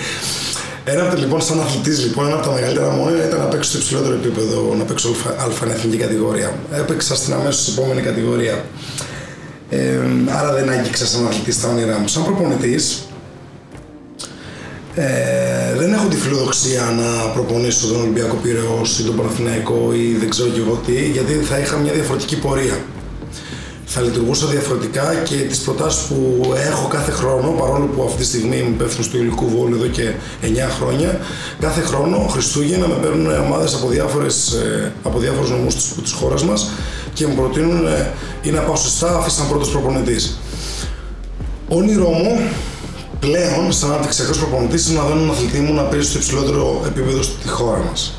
[0.85, 3.79] Ένα από λοιπόν, σαν αθλητής, λοιπόν, ένα από τα μεγαλύτερα μου ήταν να παίξω στο
[3.79, 6.55] υψηλότερο επίπεδο, να παίξω αλφα εθνική κατηγορία.
[6.73, 8.64] Έπαιξα στην αμέσως επόμενη κατηγορία.
[9.70, 12.09] Ε, άρα δεν άγγιξα σαν αθλητής τα όνειρά μου.
[12.09, 13.05] Σαν προπονητής,
[14.94, 20.31] ε, δεν έχω τη φιλοδοξία να προπονήσω τον Ολυμπιακό Πυραιός ή τον Παναθηναϊκό ή δεν
[20.31, 22.79] ξέρω και εγώ τι, γιατί θα είχα μια διαφορετική πορεία
[23.92, 28.57] θα λειτουργούσα διαφορετικά και τις προτάσεις που έχω κάθε χρόνο, παρόλο που αυτή τη στιγμή
[28.57, 30.46] είμαι υπεύθυνος του υλικού βόλου εδώ και 9
[30.79, 31.20] χρόνια,
[31.61, 36.70] κάθε χρόνο Χριστούγεννα με παίρνουν ομάδες από, διάφορες, ε, από διάφορους νομούς της χώρας μας
[37.12, 40.38] και μου προτείνουν ε, ή να πάω σε staff ή σαν πρώτος προπονητής.
[41.68, 42.40] Όνειρό μου
[43.20, 47.22] πλέον, σαν αναπτυξιακός προπονητής, είναι να δω έναν αθλητή μου να παίζει στο υψηλότερο επίπεδο
[47.22, 48.14] στη χώρα μας.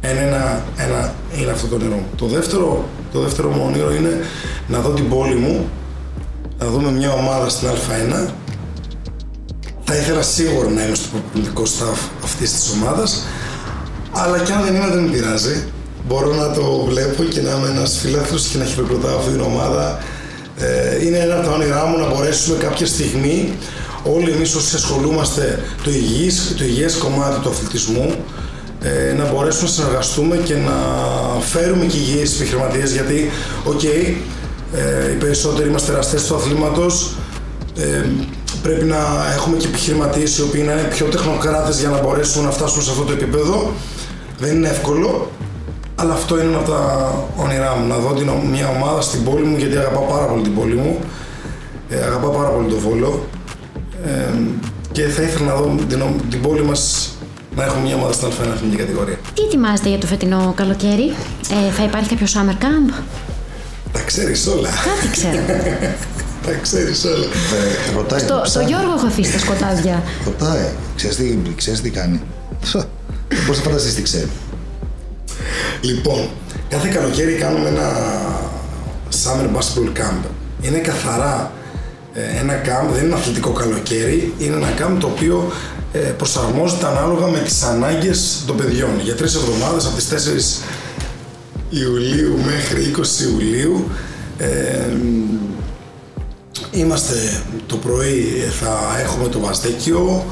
[0.00, 2.06] Ένα, ένα, ένα είναι αυτό το όνειρό μου.
[2.16, 4.18] Το δεύτερο το δεύτερο μου όνειρο είναι
[4.72, 5.70] να δω την πόλη μου,
[6.58, 8.28] να δούμε μια ομάδα στην Α1.
[9.84, 13.26] Θα ήθελα σίγουρα να είμαι στο προπονητικό staff αυτής της ομάδας,
[14.12, 15.64] αλλά και αν δεν είμαι, δεν με πειράζει.
[16.08, 19.98] Μπορώ να το βλέπω και να είμαι ένας φίλαθλος και να χειροκροτάω αυτή την ομάδα.
[20.58, 23.52] Ε, είναι ένα από τα όνειρά μου να μπορέσουμε κάποια στιγμή
[24.02, 28.14] όλοι εμείς όσοι ασχολούμαστε το υγιές, το υγιές κομμάτι του αθλητισμού
[28.82, 30.76] ε, να μπορέσουμε να συνεργαστούμε και να
[31.40, 33.30] φέρουμε και υγιείς επιχειρηματίες γιατί,
[33.64, 33.80] οκ,
[34.74, 37.14] ε, οι περισσότεροι είμαστε εραστές του αθλήματος,
[37.76, 38.04] ε,
[38.62, 38.96] πρέπει να
[39.36, 42.90] έχουμε και επιχειρηματίες οι οποίοι να είναι πιο τεχνοκράτες για να μπορέσουμε να φτάσουμε σε
[42.90, 43.72] αυτό το επίπεδο.
[44.38, 45.30] Δεν είναι εύκολο,
[45.94, 49.44] αλλά αυτό είναι ένα από τα όνειρά μου, να δω την, μια ομάδα στην πόλη
[49.44, 50.98] μου, γιατί αγαπάω πάρα πολύ την πόλη μου,
[51.88, 53.26] ε, αγαπάω πάρα πολύ το Βόλο
[54.06, 54.10] ε,
[54.92, 57.12] και θα ήθελα να δω την, την πόλη μας
[57.56, 59.18] να έχουμε μια ομάδα στην Α1 εθνική κατηγορία.
[59.34, 61.08] Τι ετοιμάζετε για το φετινό καλοκαίρι,
[61.68, 63.02] ε, θα υπάρχει κάποιο summer camp;
[63.92, 64.68] Τα ξέρεις όλα.
[64.68, 65.42] Κάτι ξέρω.
[66.46, 67.24] Τα ξέρεις όλα.
[67.24, 68.66] Ε, ρωτάει το Στο, στο ψάρι.
[68.66, 70.02] Γιώργο έχω αφήσει τα σκοτάδια.
[70.24, 70.68] Ρωτάει.
[70.96, 72.20] Ξέρεις τι, ξέρεις τι κάνει.
[73.46, 74.28] Πώς θα φανταστείς τι ξέρει.
[75.80, 76.28] Λοιπόν,
[76.68, 77.92] κάθε καλοκαίρι κάνουμε ένα
[79.10, 80.24] Summer Basketball Camp.
[80.62, 81.52] Είναι καθαρά
[82.14, 85.52] ε, ένα camp, δεν είναι αθλητικό καλοκαίρι, είναι ένα camp το οποίο
[85.92, 89.00] ε, προσαρμόζεται ανάλογα με τις ανάγκες των παιδιών.
[89.02, 90.62] Για τρεις εβδομάδες, από τις 4
[91.72, 93.90] Ιουλίου μέχρι 20 Ιουλίου,
[94.38, 94.96] ε,
[96.70, 100.24] Είμαστε το πρωί, ε, θα έχουμε το Βαζδέκιο,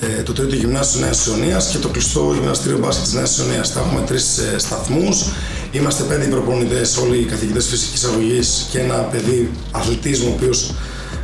[0.00, 3.70] ε, το τρίτο γυμνάσιο Νέας Ιωνίας και το κλειστό γυμναστήριο μπάσκετ της Νέας Ιωνίας.
[3.70, 5.24] Θα έχουμε τρεις ε, σταθμούς.
[5.72, 10.74] Είμαστε πέντε προπονητές, όλοι οι καθηγητές φυσικής αγωγής και ένα παιδί αθλητισμού ο οποίος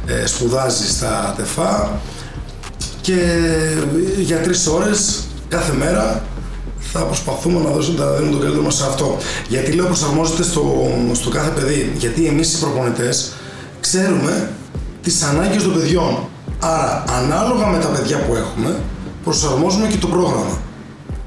[0.06, 2.00] ε, σπουδάζει στα ΤΕΦΑ.
[3.00, 3.14] Και
[4.18, 6.24] ε, για τρεις ώρες κάθε μέρα
[6.92, 9.16] θα προσπαθούμε να δώσουμε, να δίνουμε τον καλύτερο μας σε αυτό.
[9.48, 11.92] Γιατί λέω προσαρμόζεται στο, στο κάθε παιδί.
[11.98, 13.32] Γιατί εμείς οι προπονητές
[13.80, 14.50] ξέρουμε
[15.02, 16.18] τις ανάγκες των παιδιών.
[16.60, 18.80] Άρα, ανάλογα με τα παιδιά που έχουμε,
[19.24, 20.58] προσαρμόζουμε και το πρόγραμμα.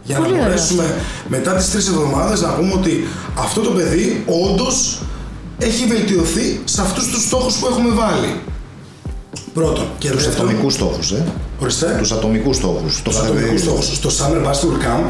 [0.04, 0.96] Για Πολύ να ωραίο μπορέσουμε
[1.28, 3.08] μετά τις τρεις εβδομάδες να πούμε ότι
[3.40, 5.02] αυτό το παιδί όντως
[5.58, 8.40] έχει βελτιωθεί σε αυτούς τους στόχους που έχουμε βάλει.
[9.54, 9.86] Πρώτον.
[9.98, 11.26] Και Τους δεύτερον, ατομικούς στόχους, ε.
[11.60, 11.96] Ορίστε.
[12.00, 12.96] Τους ατομικούς στόχους.
[12.96, 13.96] Το Τους κάθε ατομικούς παιδί- στόχους.
[13.96, 15.06] Στο Summer Basketball Camp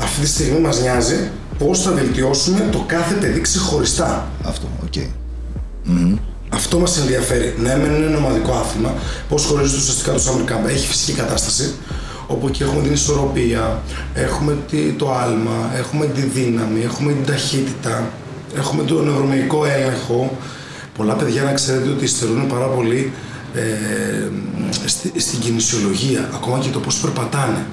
[0.00, 4.28] αυτή τη στιγμή μας νοιάζει πώς θα βελτιώσουμε το κάθε παιδί ξεχωριστά.
[4.44, 4.94] Αυτό, οκ.
[6.48, 7.54] Αυτό μας ενδιαφέρει.
[7.58, 8.94] Ναι, μεν είναι ένα ομαδικό άθλημα.
[9.28, 10.68] Πώς χωρίζεται ουσιαστικά το Summer Camp.
[10.68, 11.74] Έχει φυσική κατάσταση,
[12.26, 13.82] όπου εκεί έχουμε την ισορροπία,
[14.14, 18.10] έχουμε τι- το άλμα, έχουμε τη δύναμη, έχουμε την ταχύτητα,
[18.56, 20.36] έχουμε τον νευρομυϊκό έλεγχο.
[20.96, 23.12] Πολλά παιδιά να ξέρετε ότι υστερούν πάρα πολύ
[23.54, 23.60] ε,
[24.86, 27.66] στη- στην κινησιολογία, ακόμα και το πώς περπατάνε.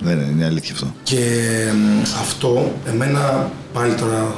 [0.00, 0.94] Δεν είναι, είναι αλήθεια αυτό.
[1.02, 1.24] Και
[1.74, 4.34] μ, αυτό εμένα πάλι τώρα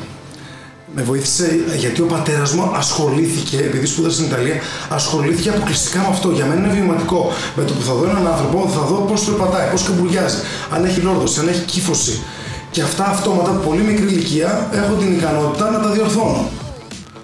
[0.95, 4.57] με βοήθησε γιατί ο πατέρα μου ασχολήθηκε, επειδή σπούδασε στην Ιταλία,
[4.89, 6.31] ασχολήθηκε αποκλειστικά με αυτό.
[6.31, 7.33] Για μένα είναι βιωματικό.
[7.57, 10.37] Με το που θα δω έναν άνθρωπο, θα δω πώ περπατάει, πώ καμπουριάζει,
[10.75, 12.23] αν έχει λόρδωση, αν έχει κύφωση.
[12.71, 16.49] Και αυτά αυτόματα από πολύ μικρή ηλικία έχω την ικανότητα να τα διορθώνω.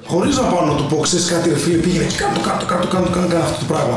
[0.07, 2.87] Χωρί να πάω να του πω, ξέρει κάτι, ρε φίλε, πήγαινε και κάτω, κάτω, κάτω,
[2.87, 3.97] κάτω, κάτω, κάτω αυτό το πράγμα.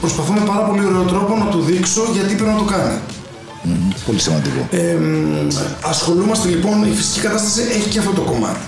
[0.00, 2.98] Προσπαθώ με πάρα πολύ ωραίο τρόπο να του δείξω γιατί πρέπει να το κάνει.
[3.68, 4.60] Μμμ, Πολύ σημαντικό.
[4.70, 5.48] Ε, μ,
[5.92, 8.64] ασχολούμαστε λοιπόν, η φυσική κατάσταση έχει και αυτό το κομμάτι.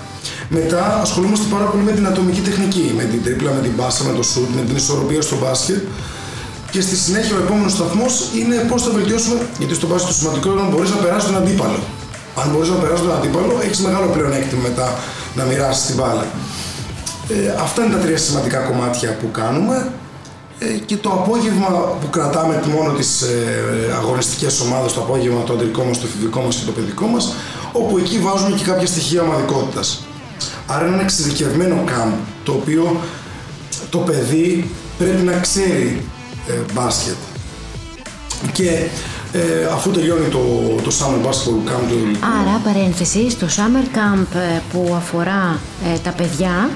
[0.48, 4.12] Μετά ασχολούμαστε πάρα πολύ με την ατομική τεχνική, με την τρίπλα, με την μπάσα, με
[4.12, 5.82] το σουτ, με την ισορροπία στο μπάσκετ.
[6.70, 10.46] Και στη συνέχεια ο επόμενος σταθμός είναι πώς θα βελτιώσουμε, γιατί στο μπάσκετ το σημαντικό
[10.52, 11.78] είναι να μπορείς να περάσεις τον αντίπαλο.
[12.40, 14.98] Αν μπορείς να περάσεις τον αντίπαλο, έχεις μεγάλο πλεονέκτημα μετά
[15.36, 16.24] να μοιράσεις την μπάλα.
[17.28, 19.76] Ε, αυτά είναι τα τρία σημαντικά κομμάτια που κάνουμε.
[20.62, 21.66] Ε, και το απόγευμα
[22.00, 26.56] που κρατάμε μόνο τις ε, αγωνιστικές ομάδες, το απόγευμα το αντρικό μας, το εφηβικό μας
[26.56, 27.34] και το παιδικό μας,
[27.72, 30.04] όπου εκεί βάζουμε και κάποια στοιχεία ομαδικότητας.
[30.66, 32.12] Άρα είναι ένα εξειδικευμένο camp,
[32.44, 33.00] το οποίο
[33.90, 36.02] το παιδί πρέπει να ξέρει
[36.48, 37.16] ε, μπάσκετ.
[38.52, 38.88] Και
[39.32, 40.38] ε, αφού τελειώνει το,
[40.82, 45.60] το Summer Basketball Camp του Άρα, παρένθεση, στο summer camp ε, που αφορά
[45.94, 46.70] ε, τα παιδιά,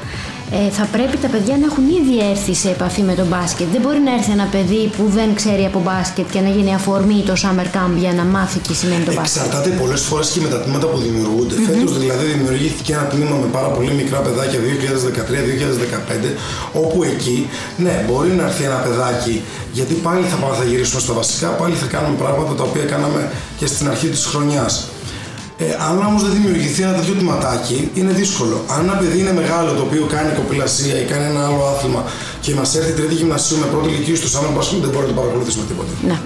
[0.50, 3.66] ε, θα πρέπει τα παιδιά να έχουν ήδη έρθει σε επαφή με το μπάσκετ.
[3.72, 7.18] Δεν μπορεί να έρθει ένα παιδί που δεν ξέρει από μπάσκετ και να γίνει αφορμή
[7.28, 9.42] το summer camp για να μάθει τι σημαίνει το μπάσκετ.
[9.42, 11.54] Εξαρτάται πολλές φορές και με τα τμήματα που δημιουργούνται.
[11.66, 14.64] Φέτος δηλαδή δημιουργήθηκε ένα τμήμα με πάρα πολύ μικρά παιδάκια 2013-2015,
[16.72, 19.42] όπου εκεί, ναι, μπορεί να έρθει ένα παιδάκι,
[19.72, 23.30] γιατί πάλι θα πάμε, θα γυρίσουμε στα βασικά, πάλι θα κάνουμε πράγματα τα οποία κάναμε
[23.58, 24.88] και στην αρχή της χρονιάς.
[25.58, 28.64] Ε, αν όμως δεν δημιουργηθεί ένα τέτοιο τμηματάκι, είναι δύσκολο.
[28.68, 32.04] Αν ένα παιδί είναι μεγάλο το οποίο κάνει κοπηλασία ή κάνει ένα άλλο άθλημα
[32.40, 35.20] και μας έρθει τρίτη γυμνασίου με πρώτη ηλικίου στο Summer Basketball, δεν μπορεί να το
[35.20, 35.92] παρακολουθήσουμε τίποτα.
[36.10, 36.18] Να.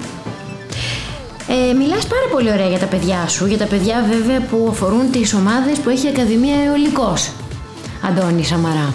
[1.54, 5.10] Ε, μιλάς πάρα πολύ ωραία για τα παιδιά σου, για τα παιδιά βέβαια που αφορούν
[5.10, 7.30] τις ομάδες που έχει η Ακαδημία Αιωλικός.
[8.08, 8.94] Αντώνη Σαμαρά.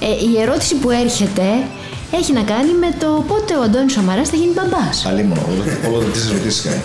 [0.00, 1.48] Ε, η ερώτηση που έρχεται
[2.10, 5.06] έχει να κάνει με το πότε ο Αντώνης Σαμαράς θα γίνει μπαμπάς.
[5.06, 5.42] Αλλή μόνο,
[5.94, 6.80] όλο τις ερωτήσει κάνει.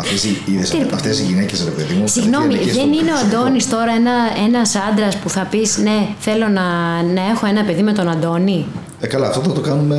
[0.00, 2.92] Αυτές οι, είδες, Τι- αυτές οι γυναίκες ρε παιδί μου Συγγνώμη, είναι και στο δεν
[2.92, 3.38] είναι ο προσωπικό.
[3.38, 4.14] Αντώνης τώρα ένα,
[4.46, 6.66] ένας άντρας που θα πεις ναι, θέλω να,
[7.02, 8.66] να έχω ένα παιδί με τον Αντώνη.
[9.00, 9.96] Ε, καλά, αυτό θα το κάνουμε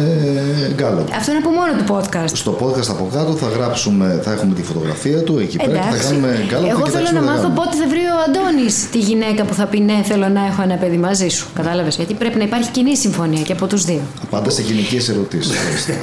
[0.75, 1.05] γκάλο.
[1.15, 2.31] Αυτό είναι από μόνο του podcast.
[2.33, 5.87] Στο podcast από κάτω θα γράψουμε, θα έχουμε τη φωτογραφία του εκεί πέρα και θα
[5.87, 6.07] Εντάξει.
[6.07, 6.67] κάνουμε γκάλο.
[6.67, 10.01] Εγώ θέλω να μάθω πότε θα βρει ο Αντώνης τη γυναίκα που θα πει ναι,
[10.03, 11.47] θέλω να έχω ένα παιδί μαζί σου.
[11.55, 14.01] Κατάλαβες; Γιατί πρέπει να υπάρχει κοινή συμφωνία και από τους δύο.
[14.29, 15.51] Πάντα σε γυναικείες ερωτήσεις.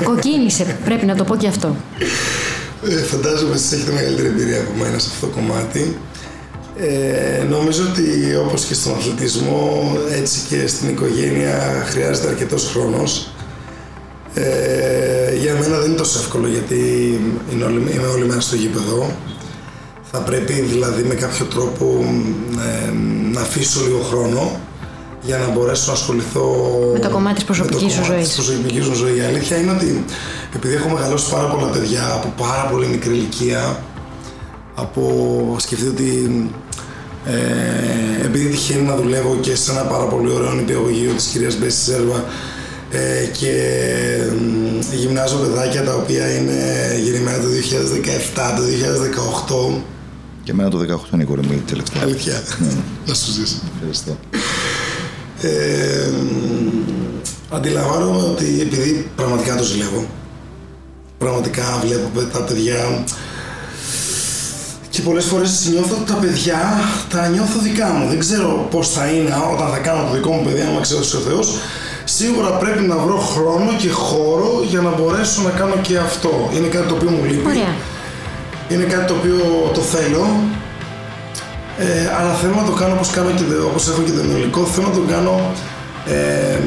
[0.05, 1.77] Κοκκίνησε, πρέπει να το πω και αυτό.
[2.89, 5.97] Ε, φαντάζομαι εσείς έχετε μεγαλύτερη εμπειρία από μένα σε αυτό το κομμάτι.
[6.77, 13.31] Ε, νομίζω ότι όπως και στον αθλητισμό, έτσι και στην οικογένεια χρειάζεται αρκετός χρόνος.
[14.35, 16.81] Ε, για μένα δεν είναι τόσο εύκολο γιατί
[17.53, 19.17] είναι όλη, είμαι όλη μέρα στο γήπεδο.
[20.11, 22.05] Θα πρέπει δηλαδή με κάποιο τρόπο
[22.59, 22.93] ε,
[23.33, 24.61] να αφήσω λίγο χρόνο
[25.27, 26.47] για να μπορέσω να ασχοληθώ
[26.93, 28.35] Με το κομμάτι της προσωπικής σου με το κομμάτι ζωής.
[28.35, 29.17] της προσωπικής μου ζωής.
[29.17, 30.05] Η αλήθεια είναι ότι
[30.57, 33.83] επειδή έχω μεγαλώσει πάρα πολλά παιδιά από πάρα πολύ μικρή ηλικία,
[34.75, 35.03] από
[35.59, 36.51] σκεφτείτε ότι
[37.27, 41.79] ε, επειδή τυχαίνει να δουλεύω και σε ένα πάρα πολύ ωραίο νηπιαγωγείο της κυρίας Μπέση
[41.83, 42.25] Σέρβα
[42.91, 43.53] ε, και
[44.41, 46.59] μ, γυμνάζω παιδάκια τα οποία είναι
[47.03, 47.47] γεννημένα το
[48.35, 48.63] 2017, το
[49.75, 49.81] 2018
[50.43, 52.03] Και εμένα το 18 είναι η κόρη μου η τελευταία.
[52.03, 52.43] Αλήθεια.
[53.07, 53.57] Να σου ζήσει.
[53.75, 54.17] Ευχαριστώ.
[55.41, 56.11] Ε,
[57.51, 60.05] αντιλαμβάνομαι ότι επειδή πραγματικά το ζηλεύω,
[61.19, 63.05] πραγματικά βλέπω παι- τα παιδιά
[64.91, 66.61] και πολλές φορές νιώθω ότι τα παιδιά
[67.11, 68.09] τα νιώθω δικά μου.
[68.09, 71.19] Δεν ξέρω πώς θα είναι όταν θα κάνω το δικό μου παιδί, άμα ξέρω ο
[71.29, 71.59] Θεός.
[72.05, 76.51] Σίγουρα πρέπει να βρω χρόνο και χώρο για να μπορέσω να κάνω και αυτό.
[76.57, 77.47] Είναι κάτι το οποίο μου λείπει.
[77.47, 77.75] Ωραία.
[78.69, 80.27] Είναι κάτι το οποίο το θέλω.
[81.79, 81.87] Ε,
[82.19, 84.61] αλλά θέλω να το κάνω όπως, κάνω και, δε- όπως έχω και το υλικό.
[84.75, 85.35] Θέλω να το κάνω
[86.15, 86.19] ε,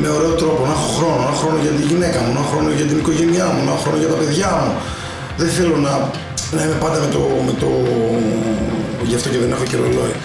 [0.01, 0.61] με ωραίο τρόπο.
[0.69, 1.17] Να έχω χρόνο.
[1.23, 3.71] Να έχω χρόνο για τη γυναίκα μου, να έχω χρόνο για την οικογένειά μου, να
[3.73, 4.71] έχω χρόνο για τα παιδιά μου.
[5.41, 5.93] Δεν θέλω να,
[6.55, 7.69] να είμαι πάντα με το, με το...
[9.09, 10.15] Γι' αυτό και δεν έχω και ρολόι.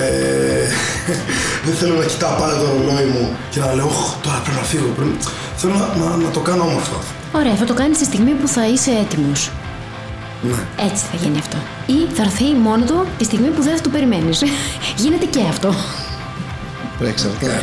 [0.00, 0.66] Ε,
[1.66, 4.66] δεν θέλω να κοιτάω πάντα το ρολόι μου και να λέω «Ωχ, τώρα πρέπει να
[4.72, 4.88] φύγω.
[4.96, 5.14] Πρέπει...
[5.60, 6.96] Θέλω να, να, να το κάνω όμορφα.
[7.40, 9.40] Ωραία, θα το κάνεις τη στιγμή που θα είσαι έτοιμος.
[10.42, 10.84] Ναι.
[10.86, 11.56] Έτσι θα γίνει αυτό.
[11.86, 14.42] Ή θα έρθει μόνο του τη στιγμή που δεν θα το περιμένεις.
[15.02, 15.74] Γίνεται και αυτό.
[16.98, 17.60] Πρέπει εξαρτάται.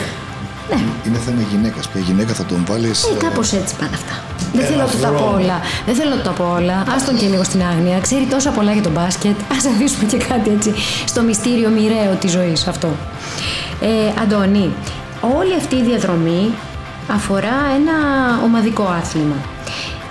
[0.69, 0.79] Ναι.
[1.07, 1.87] Είναι θέμα γυναίκας.
[1.87, 2.87] Ποια γυναίκα θα τον βάλει.
[2.87, 4.13] Ε, κάπως έτσι πάνε αυτά.
[4.53, 5.27] Δεν θέλω να του τα Ελαφρό.
[5.27, 5.61] πω όλα.
[5.85, 6.73] Δεν θέλω να του τα πω όλα.
[6.73, 7.99] Α τον και λίγο στην άγνοια.
[7.99, 9.39] Ξέρει τόσα πολλά για τον μπάσκετ.
[9.39, 10.73] Α αφήσουμε και κάτι έτσι
[11.05, 12.89] στο μυστήριο μοιραίο της ζωής αυτό.
[13.81, 14.69] Ε, Αντώνη,
[15.37, 16.51] όλη αυτή η διαδρομή
[17.11, 17.93] αφορά ένα
[18.43, 19.35] ομαδικό άθλημα.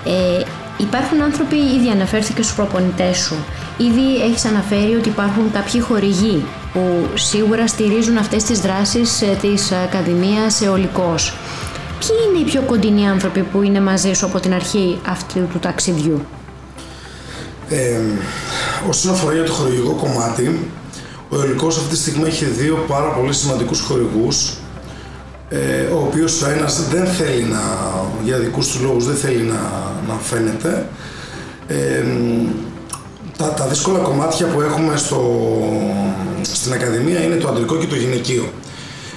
[0.04, 0.42] Ε,
[0.79, 3.35] υπάρχουν άνθρωποι, ήδη αναφέρθηκε στους προπονητές σου,
[3.77, 9.72] ήδη έχεις αναφέρει ότι υπάρχουν κάποιοι χορηγοί που σίγουρα στηρίζουν αυτές τις δράσεις ε, της
[9.72, 11.35] Ακαδημίας Εολικός.
[11.99, 15.59] Ποιοι είναι οι πιο κοντινοί άνθρωποι που είναι μαζί σου από την αρχή αυτού του
[15.59, 16.20] ταξιδιού;
[17.68, 18.01] Ε,
[18.89, 20.68] όσον αφορά για το χορηγικό κομμάτι,
[21.29, 24.53] ο Ελικός αυτή τη στιγμή έχει δύο πάρα πολύ σημαντικούς χορηγούς
[25.49, 27.61] ε, ο οποίος ο ένας δεν θέλει να,
[28.24, 29.61] για δικούς τους λόγους δεν θέλει να,
[30.09, 30.88] να φαίνεται.
[31.66, 32.05] Ε,
[33.36, 35.20] τα, τα δύσκολα κομμάτια που έχουμε στο,
[36.42, 38.53] στην Ακαδημία είναι το αντρικό και το γυναικείο.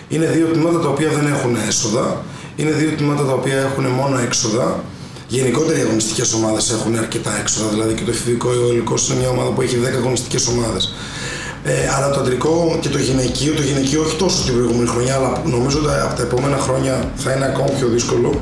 [0.08, 2.24] Είναι δύο τμήματα τα οποία δεν έχουν έσοδα.
[2.56, 4.84] Είναι δύο τμήματα τα οποία έχουν μόνο έξοδα.
[5.28, 7.70] Γενικότερα οι αγωνιστικές ομάδες έχουν αρκετά έξοδα.
[7.70, 10.94] Δηλαδή και το εφηβικό αιωλικό είναι μια ομάδα που έχει 10 αγωνιστικές ομάδες.
[11.72, 15.42] Ε, αλλά το αντρικό και το γυναικείο, το γυναικείο όχι τόσο την προηγούμενη χρονιά, αλλά
[15.46, 18.42] νομίζω ότι από τα επόμενα χρόνια θα είναι ακόμα πιο δύσκολο.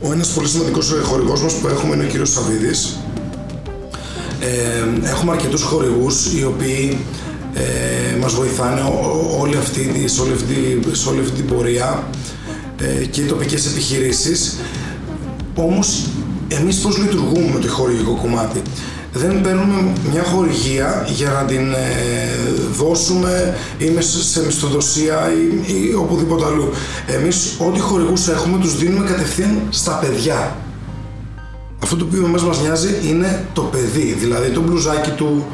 [0.00, 2.96] Ο ένας πολύ σημαντικός χορηγός μας που έχουμε είναι ο κύριος Σαββίδης.
[4.40, 6.98] Ε, έχουμε αρκετούς χορηγούς οι οποίοι
[7.54, 11.46] ε, μας βοηθάνε ό- ό- όλη αυτή, τη- σε, όλη αυτή, σε όλη αυτή την
[11.46, 12.04] πορεία
[13.00, 14.56] ε, και οι τοπικές επιχειρήσεις.
[15.54, 16.06] Όμως
[16.48, 18.62] εμείς πώς λειτουργούμε με το χορηγικό κομμάτι;
[19.12, 21.76] Δεν παίρνουμε μια χορηγία για να την ε,
[22.72, 26.68] δώσουμε ή μέσα σε μισθοδοσία ή, ή οπουδήποτε αλλού.
[27.06, 30.56] Εμείς ό,τι χορηγούς έχουμε τους δίνουμε κατευθείαν στα παιδιά.
[31.82, 35.46] Αυτό το οποίο μας μας νοιάζει είναι το παιδί, δηλαδή το μπλουζάκι του,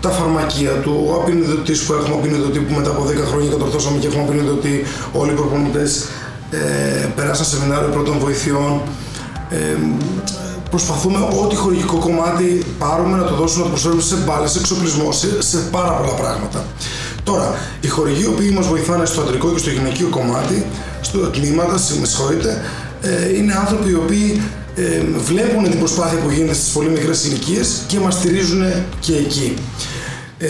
[0.00, 4.06] τα φαρμακεία του, ο απεινιδωτής που έχουμε απεινιδωτή που μετά από 10 χρόνια κατορθώσαμε και
[4.06, 4.82] έχουμε απεινιδωτή,
[5.12, 6.08] όλοι οι προπονητές
[6.50, 8.80] ε, περάσαν σεμινάριο πρώτων βοηθειών.
[9.50, 9.76] Ε,
[10.70, 15.12] προσπαθούμε ό,τι χορηγικό κομμάτι πάρουμε να το δώσουμε, να το προσφέρουμε σε μπάλες, σε εξοπλισμό,
[15.12, 16.64] σε, σε πάρα πολλά πράγματα.
[17.24, 20.66] Τώρα, οι χορηγοί οι οποίοι μας βοηθάνε στο αντρικό και στο γυναικείο κομμάτι,
[21.00, 22.62] στο τμήματα, με συγχωρείτε,
[23.02, 24.42] ε, είναι άνθρωποι οι οποίοι
[24.76, 28.62] ε, βλέπουν την προσπάθεια που γίνεται στις πολύ μικρές ηλικίες και μας στηρίζουν
[29.00, 29.54] και εκεί.
[30.38, 30.48] Ε,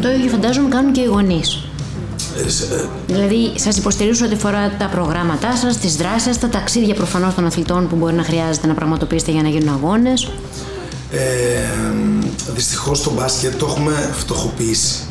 [0.00, 1.64] Το ίδιο φαντάζομαι κάνουν και οι γονείς.
[2.44, 6.48] Ε, σε- ε, Δηλαδή, σας υποστηρίζουν ό,τι αφορά τα προγράμματά σας, τις δράσεις σα, τα
[6.48, 10.30] ταξίδια προφανώς των αθλητών που μπορεί να χρειάζεται να πραγματοποιήσετε για να γίνουν αγώνες.
[11.10, 11.18] Ε,
[12.54, 15.02] δυστυχώς το μπάσκετ το έχουμε φτωχοποιήσει.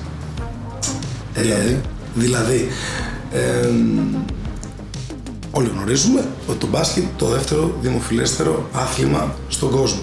[1.35, 1.81] Δηλαδή,
[2.13, 2.67] δηλαδή
[3.31, 3.69] ε,
[5.51, 10.01] όλοι γνωρίζουμε ότι το μπάσκετ το δεύτερο δημοφιλέστερο άθλημα στον κόσμο.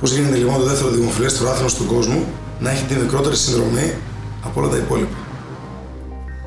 [0.00, 2.24] Πώς γίνεται λοιπόν το δεύτερο δημοφιλέστερο άθλημα στον κόσμο
[2.60, 3.92] να έχει τη μικρότερη συνδρομή
[4.44, 5.16] από όλα τα υπόλοιπα;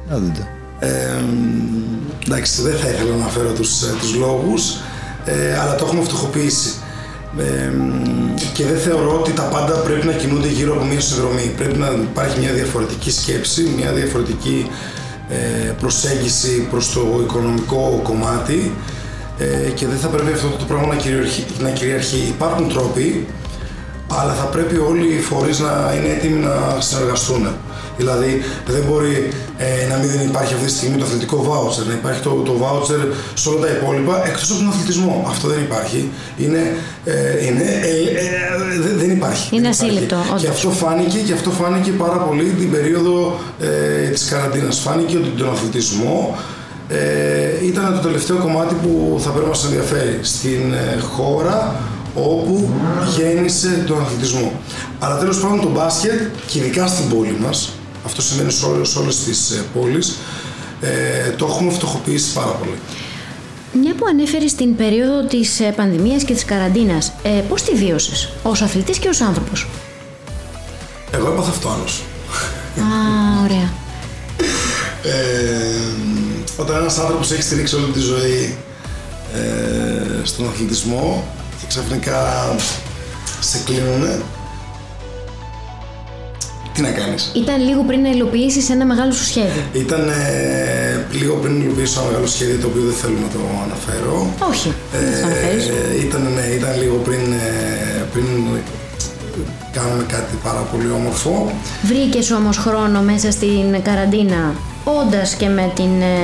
[0.10, 0.48] Να δείτε.
[0.80, 0.90] Ε,
[2.26, 4.78] εντάξει, δεν θα ήθελα να αναφέρω τους, ε, τους λόγους,
[5.26, 6.74] ε, αλλά το έχουμε φτωχοποιήσει.
[7.38, 7.72] Ε,
[8.54, 11.54] και δεν θεωρώ ότι τα πάντα πρέπει να κινούνται γύρω από μια συνδρομή.
[11.58, 14.70] Πρέπει να υπάρχει μια διαφορετική σκέψη, μια διαφορετική
[15.30, 18.72] ε, προσέγγιση προς το οικονομικό κομμάτι
[19.38, 21.46] ε, και δεν θα πρέπει αυτό το πράγμα να κυριαρχεί.
[21.60, 22.18] Να κυριαρχεί.
[22.28, 23.28] Υπάρχουν τρόποι
[24.12, 27.48] αλλά θα πρέπει όλοι οι φορείς να είναι έτοιμοι να συνεργαστούν.
[28.02, 28.32] Δηλαδή
[28.66, 29.16] δεν μπορεί
[29.58, 33.02] ε, να μην υπάρχει αυτή τη στιγμή το αθλητικό voucher, να υπάρχει το, το voucher
[33.34, 35.26] σε όλα τα υπόλοιπα εκτός από τον αθλητισμό.
[35.28, 36.10] Αυτό δεν υπάρχει.
[36.38, 36.64] Είναι,
[37.06, 39.56] ε, είναι, ε, ε δεν υπάρχει.
[39.56, 40.18] Είναι ασύλληπτο.
[40.38, 44.80] Και αυτό, φάνηκε, και αυτό φάνηκε πάρα πολύ την περίοδο ε, της καραντίνας.
[44.80, 46.38] Φάνηκε ότι τον αθλητισμό
[46.90, 50.74] ε, ήταν το τελευταίο κομμάτι που θα πρέπει να μας ενδιαφέρει στην
[51.14, 51.76] χώρα
[52.16, 52.70] όπου
[53.18, 54.52] γέννησε τον αθλητισμό.
[55.00, 57.74] Αλλά τέλος πάντων το μπάσκετ και ειδικά στην πόλη μας
[58.10, 60.16] αυτό σημαίνει σε όλες, σε όλες τις ε, πόλεις,
[60.82, 62.78] ε, το έχουμε φτωχοποιήσει πάρα πολύ.
[63.82, 68.30] Μια που ανέφερες στην περίοδο της ε, πανδημίας και της καραντίνας, ε, πώς τη βίωσες,
[68.44, 69.68] ως αθλητής και ως άνθρωπος;
[71.12, 72.04] Εγώ έπαθα αυτοάνος.
[72.78, 72.84] Α,
[73.44, 73.70] ωραία.
[75.04, 75.92] Ε,
[76.58, 78.58] όταν ένας άνθρωπος έχει στηρίξει όλη τη ζωή
[79.34, 81.24] ε, στον αθλητισμό
[81.60, 82.56] και ξαφνικά
[83.40, 84.22] σε κλείνουνε,
[86.80, 89.64] τι να κάνεις; Ήταν λίγο πριν να υλοποιήσεις ένα μεγάλο σου σχέδιο.
[89.74, 93.42] Ήταν ε, λίγο πριν να υλοποιήσω ένα μεγάλο σχέδιο το οποίο δεν θέλω να το
[93.66, 94.16] αναφέρω.
[94.52, 94.70] Όχι.
[94.94, 98.26] Ε, ήταν, ναι, ήταν λίγο πριν, ε, πριν
[99.80, 101.52] κάνουμε κάτι πάρα πολύ όμορφο.
[101.84, 104.54] Βρήκες όμως χρόνο μέσα στην καραντίνα
[104.84, 106.16] όντας και με την ε,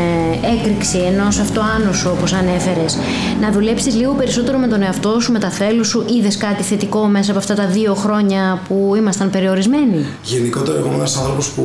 [0.56, 2.98] έκρηξη ενός αυτοάνωσου, όπως ανέφερες,
[3.42, 7.06] να δουλέψεις λίγο περισσότερο με τον εαυτό σου, με τα θέλου σου, είδες κάτι θετικό
[7.06, 11.64] μέσα από αυτά τα δύο χρόνια που ήμασταν περιορισμένοι; Γενικότερα, εγώ είμαι ένας άνθρωπος που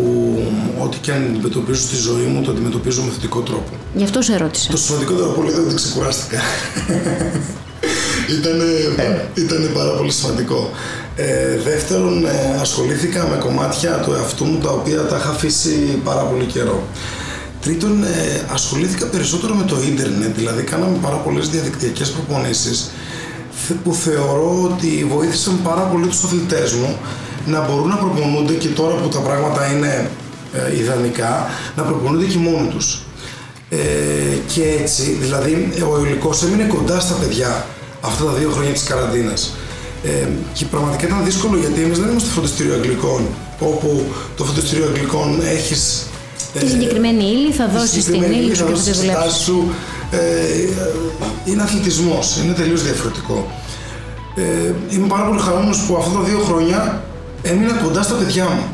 [0.82, 3.70] ό,τι και αν αντιμετωπίζω στη ζωή μου, το αντιμετωπίζω με θετικό τρόπο.
[3.94, 4.70] Γι' αυτό σε ρώτησα.
[4.70, 6.38] Το σημαντικότερο από όλα ήταν ότι ξεκουράστηκα.
[8.38, 8.64] Ήτανε,
[8.96, 9.40] ε.
[9.40, 10.70] ήτανε πάρα πολύ σημαντικό.
[11.22, 16.22] Ε, δεύτερον, ε, ασχολήθηκα με κομμάτια του εαυτού μου τα οποία τα είχα αφήσει πάρα
[16.22, 16.82] πολύ καιρό.
[17.60, 22.90] Τρίτον, ε, ασχολήθηκα περισσότερο με το ίντερνετ, δηλαδή κάναμε πάρα πολλές διαδικτυακές προπονήσεις
[23.84, 26.96] που θεωρώ ότι βοήθησαν πάρα πολύ τους αθλητές μου
[27.46, 30.10] να μπορούν να προπονούνται και τώρα που τα πράγματα είναι
[30.52, 31.46] ε, ιδανικά,
[31.76, 33.02] να προπονούνται και μόνοι τους.
[33.68, 33.76] Ε,
[34.54, 37.66] και έτσι, δηλαδή, ο υλικός έμεινε κοντά στα παιδιά
[38.00, 39.54] αυτά τα δύο χρόνια της καραντίνας.
[40.04, 43.26] Ε, και πραγματικά ήταν δύσκολο γιατί εμείς δεν είμαστε φροντιστήριο Αγγλικών,
[43.58, 44.04] όπου
[44.36, 46.06] το φροντιστήριο Αγγλικών έχεις.
[46.58, 49.42] Τη συγκεκριμένη ύλη θα δώσεις την ύλη σου και θα τη δουλέψεις.
[49.42, 49.70] Σου,
[50.10, 50.18] ε,
[51.44, 53.50] είναι αθλητισμός, είναι τελείως διαφορετικό.
[54.34, 57.04] Ε, είμαι πάρα πολύ χαρούμενος που αυτά τα δύο χρόνια
[57.42, 58.64] έμεινα κοντά στα παιδιά μου.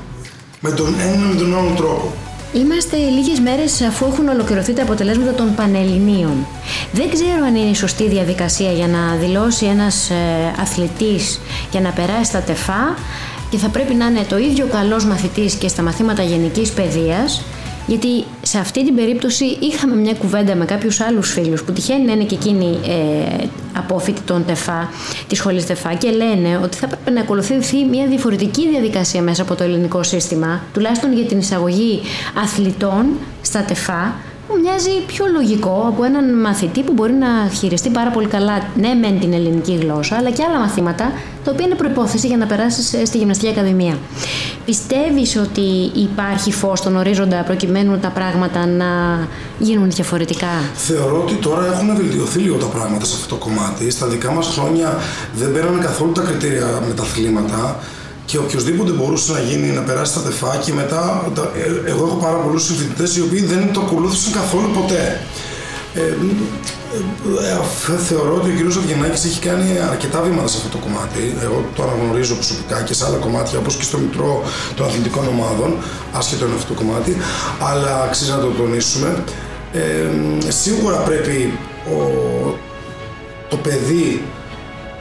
[0.60, 2.12] Με τον ένα με τον άλλο τρόπο.
[2.52, 6.46] Είμαστε λίγες μέρες αφού έχουν ολοκληρωθεί τα αποτελέσματα των Πανελληνίων.
[6.92, 10.14] Δεν ξέρω αν είναι η σωστή διαδικασία για να δηλώσει ένας ε,
[10.60, 11.40] αθλητής
[11.70, 12.94] για να περάσει στα τεφά
[13.50, 17.42] και θα πρέπει να είναι το ίδιο καλός μαθητής και στα μαθήματα γενικής παιδείας
[17.86, 22.12] γιατί σε αυτή την περίπτωση είχαμε μια κουβέντα με κάποιους άλλους φίλους που τυχαίνει να
[22.12, 24.90] είναι και εκείνοι ε, απόφοιτοι των ΤΕΦΑ,
[25.28, 29.54] της σχολής ΤΕΦΑ και λένε ότι θα πρέπει να ακολουθηθεί μια διαφορετική διαδικασία μέσα από
[29.54, 32.00] το ελληνικό σύστημα, τουλάχιστον για την εισαγωγή
[32.42, 33.06] αθλητών
[33.42, 34.14] στα ΤΕΦΑ,
[34.48, 38.94] μου μοιάζει πιο λογικό από έναν μαθητή που μπορεί να χειριστεί πάρα πολύ καλά, ναι,
[38.94, 41.12] μεν την ελληνική γλώσσα, αλλά και άλλα μαθήματα,
[41.46, 43.98] τα οποία είναι προπόθεση για να περάσεις στη γυμναστική ακαδημία.
[44.64, 48.86] Πιστεύεις ότι υπάρχει φως στον ορίζοντα προκειμένου τα πράγματα να
[49.58, 53.90] γίνουν διαφορετικά; Θεωρώ ότι τώρα έχουν βελτιωθεί λίγο τα πράγματα σε αυτό το κομμάτι.
[53.90, 54.98] Στα δικά μας χρόνια
[55.34, 57.78] δεν πέρανε καθόλου τα κριτήρια με τα αθλήματα
[58.24, 62.36] και οποιοδήποτε μπορούσε να γίνει να περάσει τα τεφά και μετά ε, εγώ έχω πάρα
[62.36, 65.20] πολλούς συμφιλητές οι οποίοι δεν το ακολούθησαν καθόλου ποτέ.
[65.94, 66.14] Ε, ε,
[68.08, 68.76] θεωρώ ότι ο κ.
[68.76, 71.36] Αυγενάκης έχει κάνει αρκετά βήματα σε αυτό το κομμάτι.
[71.42, 74.42] Εγώ το αναγνωρίζω προσωπικά και σε άλλα κομμάτια, όπως και στο Μητρό
[74.76, 75.76] των Αθλητικών Ομάδων,
[76.12, 77.16] άσχετο είναι αυτό το κομμάτι,
[77.60, 79.24] αλλά αξίζει να το τονίσουμε.
[79.72, 81.58] Ε, σίγουρα πρέπει
[81.96, 81.98] ο,
[83.48, 84.22] το παιδί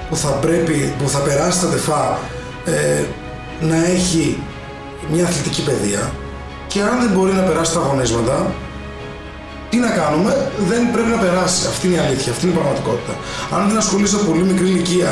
[0.10, 2.20] που θα, πρέπει, που θα περάσει τα τεφά
[2.66, 3.04] ε,
[3.62, 4.38] να έχει
[5.12, 6.12] μια αθλητική παιδεία
[6.68, 8.54] και αν δεν μπορεί να περάσει τα αγωνίσματα,
[9.76, 10.32] τι να κάνουμε,
[10.69, 11.59] δεν πρέπει να περάσει.
[11.71, 13.13] Αυτή είναι η αλήθεια, αυτή είναι η πραγματικότητα.
[13.55, 15.11] Αν δεν ασχολείσαι από πολύ μικρή ηλικία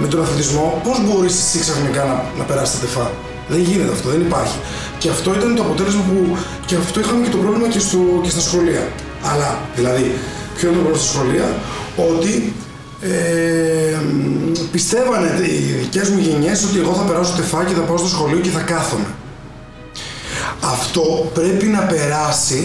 [0.00, 3.06] με τον αθλητισμό, πώς μπορείς εσύ ξαφνικά να, να περάσει τα τεφά;
[3.52, 4.56] Δεν γίνεται αυτό, δεν υπάρχει.
[5.00, 6.36] Και αυτό ήταν το αποτέλεσμα που.
[6.68, 8.84] και αυτό είχαμε και το πρόβλημα και, στο, και στα σχολεία.
[9.30, 9.48] Αλλά,
[9.78, 10.06] δηλαδή,
[10.54, 11.46] ποιο είναι το πρόβλημα στα σχολεία,
[12.10, 12.32] ότι
[13.00, 13.98] ε,
[14.74, 18.52] πιστεύανε οι δικές μου γενιές ότι εγώ θα περάσω τεφάκι, θα πάω στο σχολείο και
[18.56, 19.10] θα κάθομαι.
[20.74, 21.02] Αυτό
[21.34, 22.60] πρέπει να περάσει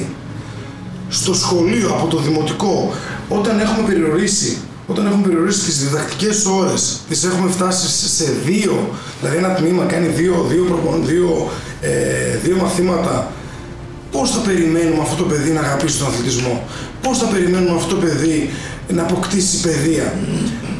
[1.15, 2.93] στο σχολείο, από το δημοτικό,
[3.29, 4.57] όταν έχουμε περιορίσει
[4.87, 8.89] όταν έχουμε περιορίσει τις διδακτικές ώρες, τις έχουμε φτάσει σε δύο,
[9.19, 11.49] δηλαδή ένα τμήμα κάνει δύο, δύο, δύο,
[11.81, 13.31] ε, δύο μαθήματα,
[14.11, 16.63] πώς θα περιμένουμε αυτό το παιδί να αγαπήσει τον αθλητισμό,
[17.01, 18.49] πώς θα περιμένουμε αυτό το παιδί
[18.87, 20.13] να αποκτήσει παιδεία;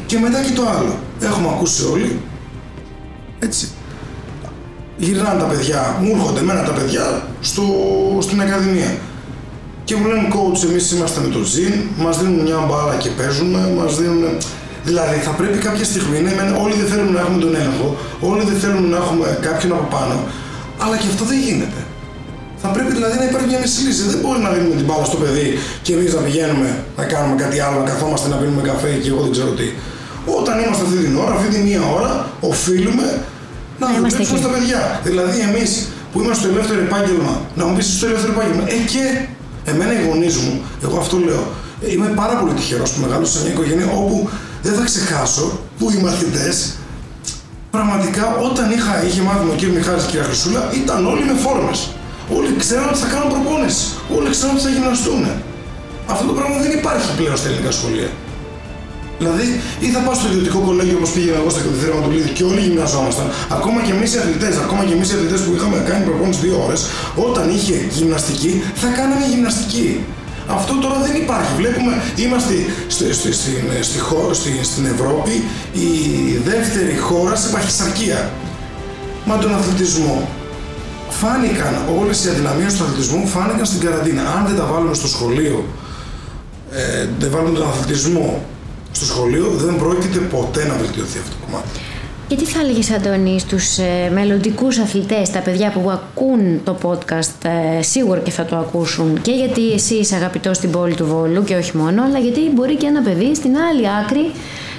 [0.06, 0.98] Και μετά και το άλλο.
[1.20, 2.18] Έχουμε ακούσει όλοι
[3.38, 3.68] Έτσι.
[4.96, 7.62] Γυρνάνε τα παιδιά, μου έρχονται εμένα τα παιδιά στο,
[8.20, 8.96] στην Ακαδημία.
[9.88, 11.74] Και μου λένε coach, εμείς είμαστε με το Ζιν,
[12.04, 14.24] μας δίνουν μια μπάλα και παίζουμε, μας δίνουν.
[14.88, 17.88] Δηλαδή θα πρέπει κάποια στιγμή να είναι, όλοι δεν θέλουν να έχουμε τον έλεγχο,
[18.30, 20.16] όλοι δεν θέλουν να έχουμε κάποιον από πάνω,
[20.82, 21.80] αλλά και αυτό δεν γίνεται.
[22.62, 24.02] Θα πρέπει δηλαδή να υπάρχει μια μέση λύση.
[24.12, 25.48] Δεν μπορεί να δίνουμε την μπάλα στο παιδί
[25.84, 26.68] και εμείς να πηγαίνουμε
[26.98, 29.68] να κάνουμε κάτι άλλο, να καθόμαστε να πίνουμε καφέ και εγώ δεν ξέρω τι.
[30.38, 32.10] Όταν είμαστε αυτή την ώρα, αυτή τη μία ώρα,
[32.50, 33.06] οφείλουμε
[33.82, 34.80] να δουλέψουμε στα παιδιά.
[35.08, 35.70] Δηλαδή εμείς
[36.10, 39.04] που είμαστε στο ελεύθερο επάγγελμα, να μου πεις στο ελεύθερο επάγγελμα, ε και
[39.70, 41.44] εμένα οι γονείς μου, εγώ αυτό λέω,
[41.92, 44.28] είμαι πάρα πολύ τυχερός που μεγάλωσα σε μια οικογένεια όπου
[44.62, 46.74] δεν θα ξεχάσω που οι μαθητές
[47.70, 51.24] πραγματικά όταν είχα, είχε μάθει με ο κύριος Μιχάλης και η κυρία Χρυσούλα ήταν όλοι
[51.30, 51.78] με φόρμες.
[52.36, 53.84] Όλοι ξέρουν ότι θα κάνουν προπόνηση.
[54.16, 55.22] Όλοι ξέρουν ότι θα γυμναστούν.
[56.12, 58.10] Αυτό το πράγμα δεν υπάρχει πλέον στα ελληνικά σχολεία.
[59.20, 59.46] Δηλαδή,
[59.84, 62.60] ή θα πάω στο ιδιωτικό κολέγιο όπω πήγαινα εγώ στα κατευθύνματα του Λίδη και όλοι
[62.66, 63.26] γυμναζόμασταν.
[63.56, 66.56] Ακόμα και εμείς οι αθλητές, ακόμα και εμείς οι αθλητές που είχαμε κάνει προπόνηση δύο
[66.66, 66.80] ώρες,
[67.28, 68.52] όταν είχε γυμναστική,
[68.82, 69.88] θα κάναμε γυμναστική.
[70.56, 71.52] Αυτό τώρα δεν υπάρχει.
[71.60, 71.92] Βλέπουμε,
[72.24, 72.54] είμαστε
[72.94, 73.98] στη, στη, στην, στη,
[74.40, 75.34] στη, στην Ευρώπη
[75.72, 75.90] η
[76.50, 78.30] δεύτερη χώρα σε παχυσαρκία.
[79.24, 80.28] Μα τον αθλητισμό
[81.08, 84.22] φάνηκαν όλες οι αδυναμίες του αθλητισμού φάνηκαν στην καραντίνα.
[84.36, 85.64] Αν δεν τα βάλουμε στο σχολείο,
[86.72, 88.44] ε, δεν βάλουμε τον αθλητισμό
[88.96, 91.68] στο σχολείο, δεν πρόκειται ποτέ να βελτιωθεί αυτό το κομμάτι.
[92.28, 97.48] Και τι θα έλεγε, Αντώνη, στους ε, μελλοντικούς αθλητές, τα παιδιά που ακούν το podcast,
[97.78, 101.44] ε, σίγουρα και θα το ακούσουν και γιατί εσύ είσαι αγαπητός στην πόλη του Βόλου
[101.44, 104.30] και όχι μόνο, αλλά γιατί μπορεί και ένα παιδί στην άλλη άκρη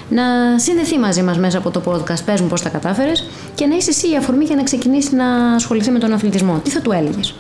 [0.10, 0.24] να
[0.56, 2.24] συνδεθεί μαζί μας μέσα από το podcast.
[2.26, 5.54] Πες μου πώς τα κατάφερες και να είσαι εσύ η αφορμή για να ξεκινήσεις να
[5.56, 6.62] ασχοληθεί με τον αθλητισμό.
[6.64, 7.36] Τι θα του έλεγες;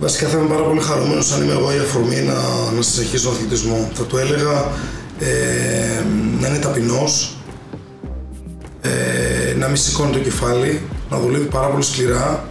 [0.00, 2.34] Βασικά θα είμαι πάρα πολύ χαρούμενος αν είμαι εγώ η αφορμή να,
[2.76, 3.88] να συνεχίσω τον αθλητισμό.
[3.94, 4.70] Θα του έλεγα
[5.20, 6.04] ε,
[6.40, 7.36] να είναι ταπεινός,
[8.80, 12.44] ε, να μην σηκώνει το κεφάλι, να δουλεύει πάρα πολύ σκληρά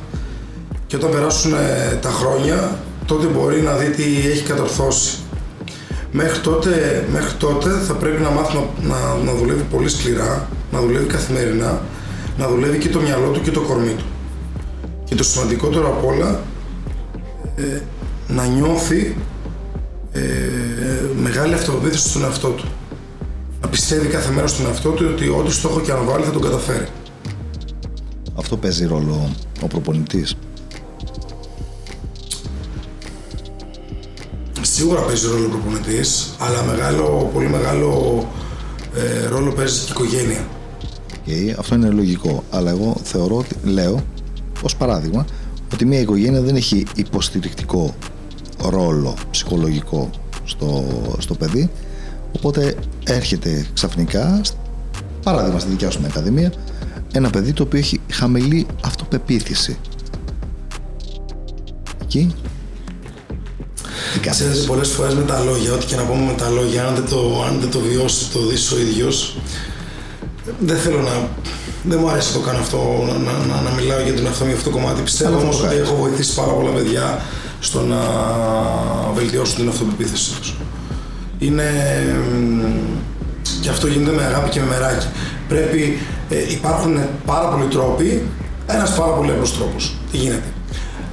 [0.87, 5.17] και όταν περάσουν ε, τα χρόνια τότε μπορεί να δει τι έχει κατορθώσει.
[6.11, 8.95] Μέχρι τότε, μέχρι τότε θα πρέπει να μάθει να,
[9.25, 11.81] να, δουλεύει πολύ σκληρά, να δουλεύει καθημερινά,
[12.37, 14.05] να δουλεύει και το μυαλό του και το κορμί του.
[15.03, 16.39] Και το σημαντικότερο απ' όλα,
[17.55, 17.81] ε,
[18.27, 19.15] να νιώθει
[20.11, 20.21] ε,
[21.21, 22.65] μεγάλη αυτοπεποίθηση στον εαυτό του.
[23.61, 26.41] Να πιστεύει κάθε μέρα στον εαυτό του ότι ό,τι στόχο και αν βάλει θα τον
[26.41, 26.87] καταφέρει.
[28.35, 29.29] Αυτό παίζει ρόλο
[29.61, 30.35] ο προπονητής.
[34.61, 38.27] Σίγουρα παίζει ρόλο ο προπονητής, αλλά μεγάλο, πολύ μεγάλο
[38.95, 40.47] ε, ρόλο παίζει και η οικογένεια.
[41.27, 42.43] Okay, αυτό είναι λογικό.
[42.49, 44.03] Αλλά εγώ θεωρώ ότι, λέω,
[44.61, 45.25] ως παράδειγμα,
[45.73, 47.95] ότι μια οικογένεια δεν έχει υποστηρικτικό
[48.61, 50.09] ρόλο ψυχολογικό
[50.43, 50.85] στο,
[51.17, 51.69] στο παιδί.
[52.35, 54.41] Οπότε έρχεται ξαφνικά,
[55.23, 56.53] παράδειγμα στη δικιά σου ακαδημία,
[57.13, 59.77] ένα παιδί το οποίο έχει χαμηλή αυτοπεποίθηση.
[62.01, 62.35] Εκεί
[64.29, 67.05] Ξέρετε, πολλές φορές με τα λόγια, ό,τι και να πούμε με τα λόγια, αν δεν
[67.09, 69.37] το, αν δεν το βιώσει, το δεις ο ίδιος.
[70.59, 71.27] Δεν θέλω να.
[71.83, 73.13] Δεν μου αρέσει να το κάνω αυτό, να,
[73.53, 75.01] να, να μιλάω για τον εαυτό μου αυτό το κομμάτι.
[75.01, 77.21] Πιστεύω όμως ότι έχω βοηθήσει πάρα πολλά παιδιά
[77.59, 77.97] στο να
[79.13, 80.55] βελτιώσουν την αυτοπεποίθησή τους.
[81.39, 81.63] Είναι.
[83.61, 85.07] Και αυτό γίνεται με αγάπη και με μεράκι.
[85.47, 85.97] Πρέπει,
[86.29, 88.23] ε, υπάρχουν πάρα πολλοί τρόποι,
[88.67, 89.95] ένας πάρα πολύ απλός τρόπος.
[90.11, 90.53] Τι γίνεται.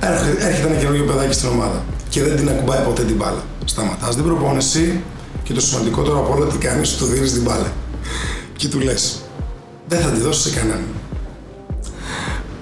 [0.01, 3.45] Έρχεται ένα καινούργιο παιδάκι στην ομάδα και δεν την ακουμπάει ποτέ την μπάλα.
[3.65, 5.01] Σταματάς την προπόνηση
[5.43, 7.73] και το σημαντικότερο από όλα τι κάνεις, του δίνεις την μπάλα.
[8.57, 9.23] Και του λες,
[9.89, 10.85] δεν θα τη δώσει σε κανέναν.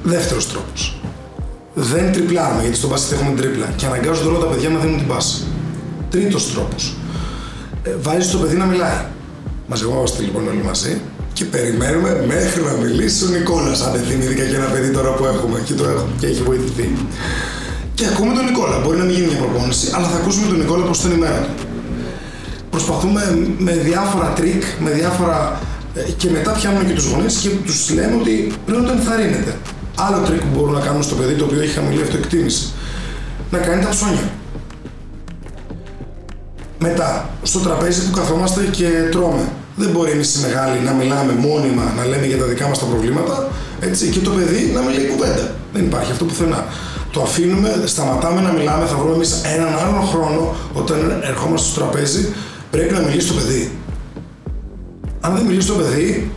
[0.02, 0.98] Δεύτερος τρόπος.
[1.74, 5.06] Δεν ντριπλάρουμε, γιατί στο μπάσκετ έχουμε ντρίπλα και αναγκάζονται όλα τα παιδιά να δίνουν την
[5.06, 5.36] πάσα.
[6.10, 6.96] Τρίτος τρόπος.
[7.82, 9.00] Ε, Βάζεις το παιδί να μιλάει.
[9.68, 11.00] Μαζευόμαστε λοιπόν όλοι μαζί
[11.32, 13.82] και περιμένουμε μέχρι να μιλήσει ο Νικόλας.
[13.82, 16.92] Αν θυμήθηκα και ένα παιδί τώρα που έχουμε και το έχουμε και έχει βοηθηθεί.
[17.94, 18.78] Και ακούμε τον Νικόλα.
[18.84, 21.40] Μπορεί να μην γίνει μια προπόνηση, αλλά θα ακούσουμε τον Νικόλα πώς ήταν η μέρα
[21.40, 21.64] του.
[22.70, 23.22] Προσπαθούμε
[23.58, 25.60] με διάφορα τρικ, με διάφορα.
[25.94, 29.56] Ε, και μετά πιάνουμε και τους γονείς και τους λέμε ότι πρέπει να το ενθαρρύνετε.
[29.94, 32.72] Άλλο τρικ που μπορούν να κάνουν στο παιδί το οποίο έχει χαμηλή αυτοεκτίμηση.
[33.50, 34.30] Να κάνει τα ψώνια.
[36.78, 39.48] Μετά, στο τραπέζι που καθόμαστε και τρώμε.
[39.76, 42.84] Δεν μπορεί εμείς οι μεγάλοι να μιλάμε μόνιμα, να λέμε για τα δικά μας τα
[42.84, 45.54] προβλήματα, έτσι, και το παιδί να μιλάει κουβέντα.
[45.72, 46.64] Δεν υπάρχει αυτό πουθενά
[47.14, 52.32] το αφήνουμε, σταματάμε να μιλάμε, θα βρούμε εμείς έναν άλλο χρόνο όταν ερχόμαστε στο τραπέζι,
[52.70, 53.70] πρέπει να μιλήσει το παιδί.
[55.20, 56.30] Αν δεν μιλήσει το παιδί.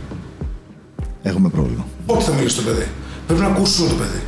[1.22, 1.86] Έχουμε πρόβλημα.
[2.06, 2.86] Πότε θα μιλήσει το παιδί;
[3.28, 4.22] Πρέπει να ακούσουμε το παιδί.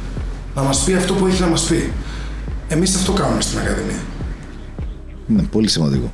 [0.54, 1.92] Να μας πει αυτό που έχει να μας πει.
[2.68, 4.00] Εμείς αυτό κάνουμε στην Ακαδημία.
[5.28, 6.12] Είναι πολύ σημαντικό.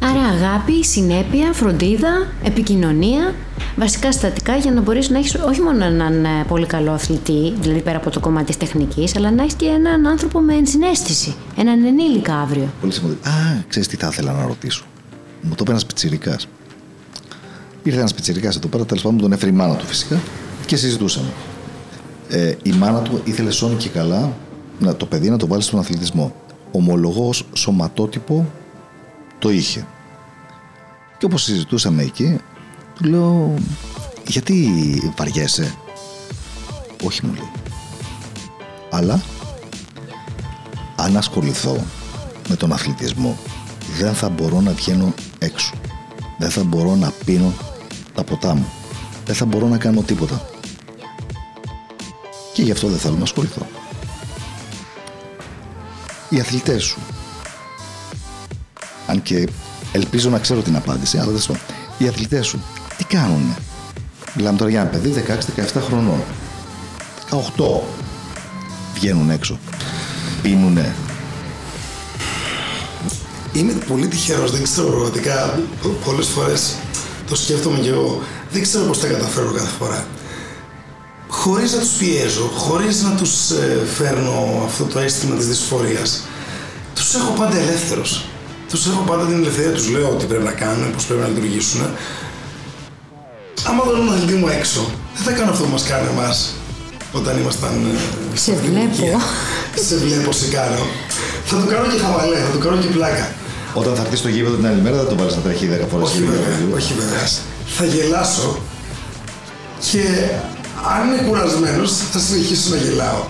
[0.00, 3.34] Άρα αγάπη, συνέπεια, φροντίδα, επικοινωνία,
[3.76, 7.80] βασικά συστατικά για να μπορείς να έχεις όχι μόνο έναν ε, πολύ καλό αθλητή, δηλαδή
[7.80, 11.84] πέρα από το κομμάτι της τεχνικής, αλλά να έχεις και έναν άνθρωπο με ενσυναίσθηση, έναν
[11.84, 12.68] ενήλικα αύριο.
[12.80, 13.28] Πολύ σημαντικό.
[13.28, 14.84] Α, ξέρεις τι θα ήθελα να ρωτήσω.
[15.40, 16.48] Μου το είπε ένας πιτσιρικάς.
[17.82, 20.20] Ήρθε ένας πιτσιρικάς εδώ πέρα, τέλος πάντων τον έφερε η μάνα του φυσικά
[20.66, 21.28] και συζητούσαμε.
[22.34, 24.32] Ε, η μάνα του ήθελε σώνει και καλά
[24.78, 26.34] να, το παιδί να το βάλει στον αθλητισμό.
[26.72, 28.46] Ομολογώ ως σωματότυπο
[29.38, 29.86] το είχε.
[31.18, 32.40] Και όπως συζητούσαμε εκεί,
[32.94, 33.54] του λέω,
[34.26, 34.70] γιατί
[35.16, 35.74] βαριέσαι;
[37.04, 37.50] Όχι μου λέει.
[38.90, 39.22] Αλλά
[40.96, 41.76] αν ασχοληθώ
[42.48, 43.36] με τον αθλητισμό
[43.98, 45.74] δεν θα μπορώ να βγαίνω έξω.
[46.38, 47.52] Δεν θα μπορώ να πίνω
[48.14, 48.66] τα ποτά μου.
[49.24, 50.51] Δεν θα μπορώ να κάνω τίποτα.
[52.52, 53.66] Και γι' αυτό δεν θέλω να ασχοληθώ.
[56.28, 56.98] Οι αθλητές σου
[59.12, 59.48] αν και
[59.92, 61.56] ελπίζω να ξέρω την απάντηση, αλλά δεν σου.
[61.98, 62.62] Οι αθλητές σου
[62.96, 63.56] τι κάνουν.
[64.34, 65.24] Μιλάμε τώρα για ένα παιδί
[65.56, 66.22] 16-17 χρονών.
[67.30, 67.80] 18
[68.94, 69.58] βγαίνουν έξω.
[70.42, 70.94] Πίνουνε.
[73.52, 75.60] Είμαι πολύ τυχερός, δεν ξέρω πραγματικά.
[76.04, 76.74] Πολλές φορές
[77.28, 78.22] το σκέφτομαι και εγώ.
[78.52, 80.06] Δεν ξέρω πώς τα καταφέρω κάθε φορά.
[81.44, 86.22] Χωρίς να τους πιέζω, χωρίς να τους ε, φέρνω αυτό το αίσθημα της δυσφορίας,
[86.94, 88.24] τους έχω πάντα ελεύθερος
[88.72, 91.80] τους έχω πάντα την ελευθερία, τους λέω τι πρέπει να κάνουν, πώ πρέπει να λειτουργήσουν.
[93.68, 94.80] Άμα δω τον αθλητή μου έξω,
[95.16, 96.30] δεν θα κάνω αυτό που μας κάνει εμά
[97.18, 97.72] όταν ήμασταν.
[98.34, 99.20] Ε, σε βλέπω.
[99.86, 100.82] σε βλέπω, σε κάνω.
[101.48, 103.26] Θα το κάνω και χαβαλέ, θα το κάνω και πλάκα.
[103.80, 106.08] Όταν θα έρθεις στο γήπεδο την άλλη μέρα, θα το βάλεις να τρέχει 10 φορές.
[106.08, 107.24] Όχι βέβαια, όχι βέβαια.
[107.76, 108.48] Θα γελάσω
[109.88, 110.02] και
[110.90, 113.22] αν είναι κουρασμένος, θα συνεχίσω να γελάω.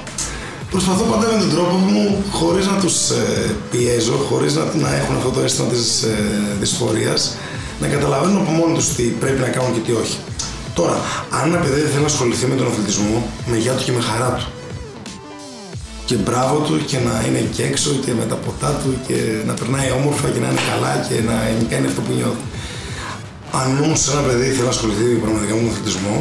[0.70, 5.14] Προσπαθώ πάντα με τον τρόπο μου, χωρίς να τους ε, πιέζω, χωρίς να, να έχουν
[5.16, 6.14] αυτό το αίσθημα της ε,
[6.60, 7.36] δυσφορίας,
[7.80, 10.16] να καταλαβαίνουν από μόνοι τους τι πρέπει να κάνουν και τι όχι.
[10.74, 10.96] Τώρα,
[11.38, 13.16] αν ένα παιδί δεν θέλει να ασχοληθεί με τον αθλητισμό,
[13.50, 14.46] με γεια του και με χαρά του.
[16.04, 19.52] Και μπράβο του και να είναι εκεί έξω και με τα ποτά του και να
[19.58, 21.36] περνάει όμορφα και να είναι καλά και να
[21.72, 22.44] κάνει αυτό που νιώθει.
[23.60, 26.16] Αν όμως ένα παιδί θέλει να ασχοληθεί πραγματικά με τον αθλητισμό,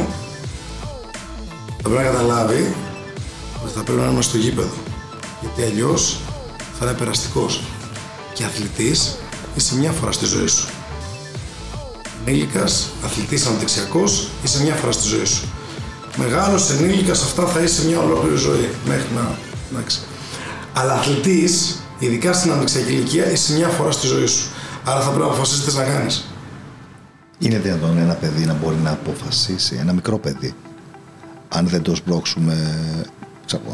[1.82, 2.74] θα πρέπει να καταλάβει
[3.74, 4.74] θα πρέπει να είμαστε στο γήπεδο.
[5.40, 6.20] Γιατί αλλιώς
[6.78, 7.62] θα είναι περαστικός.
[8.34, 9.16] Και αθλητής
[9.56, 10.68] είσαι μια φορά στη ζωή σου.
[12.24, 15.48] Ενήλικας, αθλητής αναπτυξιακός, είσαι μια φορά στη ζωή σου.
[16.16, 18.70] Μεγάλος ενήλικας, αυτά θα είσαι μια ολόκληρη ζωή.
[18.86, 19.38] Μέχρι να.
[19.72, 20.00] Εντάξει.
[20.72, 24.50] Αλλά αθλητής, ειδικά στην αναπτυξιακή ηλικία, είσαι μια φορά στη ζωή σου.
[24.84, 26.26] Άρα θα πρέπει να αποφασίσεις τι να κάνεις.
[27.38, 30.54] Είναι δυνατόν ένα παιδί να μπορεί να αποφασίσει, ένα μικρό παιδί,
[31.52, 32.56] αν δεν το σμπρώξουμε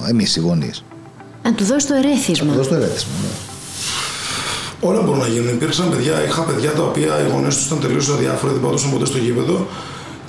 [0.09, 0.85] Εμείς οι γονείς.
[1.43, 2.47] Να του δώσει το ερέθισμα.
[2.47, 3.29] Να του δώσει το ερέθισμα, ναι.
[4.81, 5.49] Όλα μπορούν να γίνουν.
[5.49, 9.07] Υπήρξαν παιδιά, είχα παιδιά τα οποία οι γονείς τους ήταν τελείως αδιάφοροι, δεν πατούσαν ποτέ
[9.07, 9.67] στο γήπεδο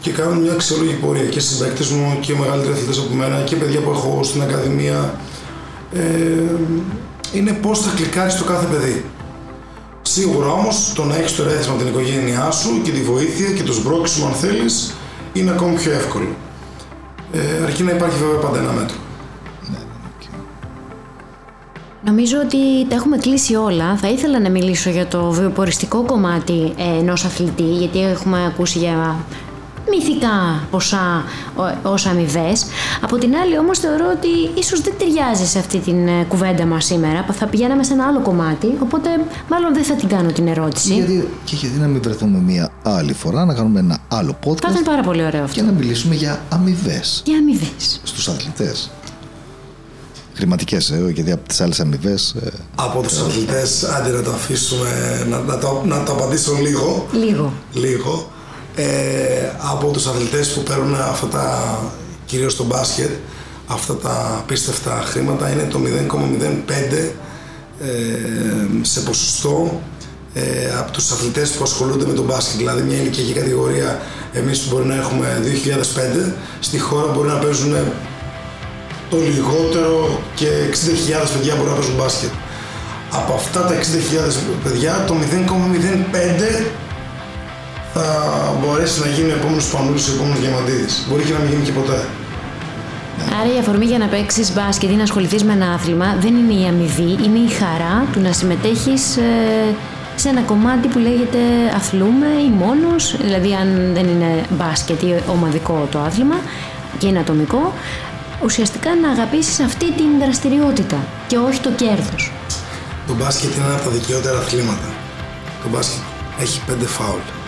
[0.01, 1.25] και κάνουν μια αξιόλογη πορεία.
[1.25, 5.19] Και συμπαίκτες μου και μεγαλύτεροι αθλητές από μένα και παιδιά που έχω στην Ακαδημία.
[5.93, 6.01] Ε,
[7.33, 9.05] είναι πώς θα κλικάρεις το κάθε παιδί.
[10.01, 13.73] Σίγουρα όμως το να έχεις το ερέθισμα την οικογένειά σου και τη βοήθεια και το
[13.73, 14.93] σμπρόξιμο αν θέλεις
[15.33, 16.35] είναι ακόμη πιο εύκολο.
[17.33, 18.97] Ε, αρκεί να υπάρχει βέβαια πάντα ένα μέτρο.
[22.05, 23.95] Νομίζω ότι τα έχουμε κλείσει όλα.
[23.97, 29.15] Θα ήθελα να μιλήσω για το βιοποριστικό κομμάτι ενός αθλητή, γιατί έχουμε ακούσει για
[29.89, 31.23] μυθικά ποσά
[31.81, 32.65] ως αμοιβές.
[33.01, 36.85] Από την άλλη, όμως, θεωρώ ότι ίσως δεν ταιριάζει σε αυτή την ε, κουβέντα μας
[36.85, 37.25] σήμερα.
[37.31, 39.09] Θα πηγαίναμε σε ένα άλλο κομμάτι, οπότε
[39.49, 40.93] μάλλον δεν θα την κάνω την ερώτηση.
[40.93, 44.61] Γιατί, και γιατί να μην βρεθούμε μία άλλη φορά, να κάνουμε ένα άλλο podcast.
[44.61, 45.59] Θα ήταν πάρα πολύ ωραίο αυτό.
[45.59, 47.21] Και να μιλήσουμε για αμοιβές.
[47.25, 47.99] Για αμοιβές.
[48.03, 48.89] Στους αθλητές
[50.39, 52.35] χρηματικές, ε, γιατί από τις άλλες αμοιβές.
[52.43, 54.89] Ε, από τους αθλητές, άντε να το αφήσουμε,
[55.29, 57.07] να, να, το, να το απαντήσω λίγο.
[57.11, 57.53] Λίγο.
[57.73, 58.31] Λίγο.
[58.81, 61.79] Ε, από τους αθλητές που παίρνουν αυτά τα,
[62.25, 63.09] κυρίως στο μπάσκετ,
[63.67, 66.71] αυτά τα απίστευτα χρήματα είναι το 0,05
[67.81, 67.89] ε,
[68.81, 69.81] σε ποσοστό
[70.33, 70.41] ε,
[70.79, 72.57] από τους αθλητές που ασχολούνται με τον μπάσκετ.
[72.57, 73.99] Δηλαδή μια ηλικιακή κατηγορία,
[74.33, 75.41] εμείς που μπορεί να έχουμε
[76.27, 77.75] 2005, στη χώρα μπορεί να παίζουν
[79.09, 82.29] το λιγότερο και 60.000 παιδιά μπορούν να παίζουν μπάσκετ.
[83.11, 83.83] Από αυτά τα 60.000
[84.63, 85.25] παιδιά, το 0,05
[85.81, 85.98] θα
[88.79, 90.87] μπορέσει να γίνει ο επόμενο Πανούλη, ο επόμενο Διαμαντίδη.
[91.07, 91.99] Μπορεί και να μην γίνει και ποτέ.
[93.39, 96.53] Άρα η αφορμή για να παίξεις μπάσκετ ή να ασχοληθείς με ένα άθλημα δεν είναι
[96.61, 99.75] η αμοιβή, είναι η χαρά του να συμμετέχεις ε,
[100.15, 101.39] σε ένα κομμάτι που λέγεται
[101.75, 106.35] αθλούμε ή μόνος, δηλαδή αν δεν είναι μπάσκετ ή ομαδικό το άθλημα
[106.97, 107.73] και είναι ατομικό,
[108.43, 112.31] ουσιαστικά να αγαπήσεις αυτή την δραστηριότητα και όχι το κέρδος.
[113.07, 114.89] Το μπάσκετ είναι ένα από τα δικαιότερα αθλήματα.
[115.63, 116.01] Το μπάσκετ
[116.39, 117.38] έχει πέντε φάουλ.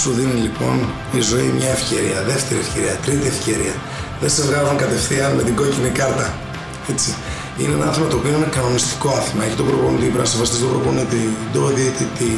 [0.00, 0.76] Σου δίνει λοιπόν
[1.12, 3.74] η ζωή μια ευκαιρία, δεύτερη ευκαιρία, τρίτη ευκαιρία.
[4.20, 6.26] Δεν σε βγάζουν κατευθείαν με την κόκκινη κάρτα.
[6.92, 7.10] Έτσι.
[7.58, 9.44] Είναι ένα άθλημα το οποίο είναι κανονιστικό άθλημα.
[9.46, 11.22] Έχει τον προπονητή, πρέπει να σεβαστεί τον προπονητή,
[11.52, 12.34] τον διαιτητή,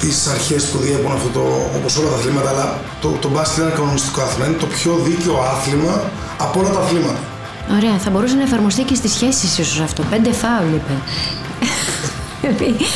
[0.00, 1.44] τις αρχές που διέπουν αυτό το.
[1.78, 2.66] όπως όλα τα αθλήματα, αλλά
[3.02, 4.44] το, το μπάσκετ είναι ένα κανονιστικό άθλημα.
[4.48, 5.94] Είναι το πιο δίκαιο άθλημα
[6.44, 7.22] από όλα τα αθλήματα.
[7.76, 10.02] Ωραία, θα μπορούσε να εφαρμοστεί και στις σχέσεις ίσως αυτό.
[10.12, 10.94] Πέντε φάουλ, είπε.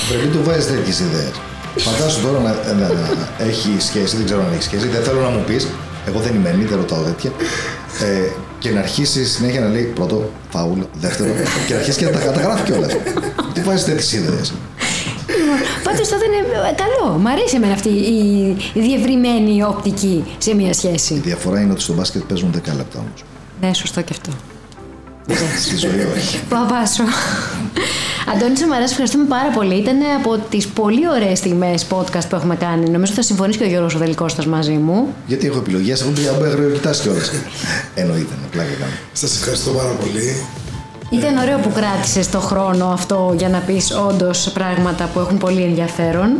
[0.08, 1.32] Πρέπει να του βάζεις τέτοιες ιδέες.
[1.78, 3.08] Φαντάσου τώρα να, να, να,
[3.38, 5.68] έχει σχέση, δεν ξέρω αν έχει σχέση, δεν θέλω να μου πεις,
[6.06, 7.30] εγώ δεν είμαι δεν ρωτάω τέτοια.
[8.00, 11.30] Ε, και να αρχίσει συνέχεια να λέει πρώτο, φάουλ, δεύτερο,
[11.66, 12.96] και να αρχίσει και να τα καταγράφει κιόλας.
[13.52, 14.52] Τι βάζεις τέτοιες ιδέες;
[15.82, 17.18] Πάντως θα ήταν ε, καλό.
[17.18, 21.14] Μ' αρέσει εμένα αυτή η διευρυμένη οπτική σε μια σχέση.
[21.14, 23.24] Η διαφορά είναι ότι στο μπάσκετ παίζουν 10 λεπτά όμως.
[23.60, 24.30] Ναι, σωστό και αυτό.
[25.60, 26.40] Στη ζωή όχι.
[26.48, 27.02] Παπάσο.
[28.34, 29.74] Αντώνη Σαμαρά, ευχαριστούμε πάρα πολύ.
[29.74, 32.90] Ήταν από τις πολύ ωραίες στιγμές podcast που έχουμε κάνει.
[32.90, 35.14] Νομίζω θα συμφωνήσει και ο Γιώργος Οδελικώστα μαζί μου.
[35.26, 37.20] Γιατί έχω επιλογέ, έχω πει να κοιτάς κιόλα.
[37.94, 38.92] Εννοείται, απλά και κάνω.
[39.12, 40.46] Σας ευχαριστώ πάρα πολύ.
[41.10, 45.62] Ήταν ωραίο που κράτησες το χρόνο αυτό για να πεις όντως πράγματα που έχουν πολύ
[45.62, 46.30] ενδιαφέρον.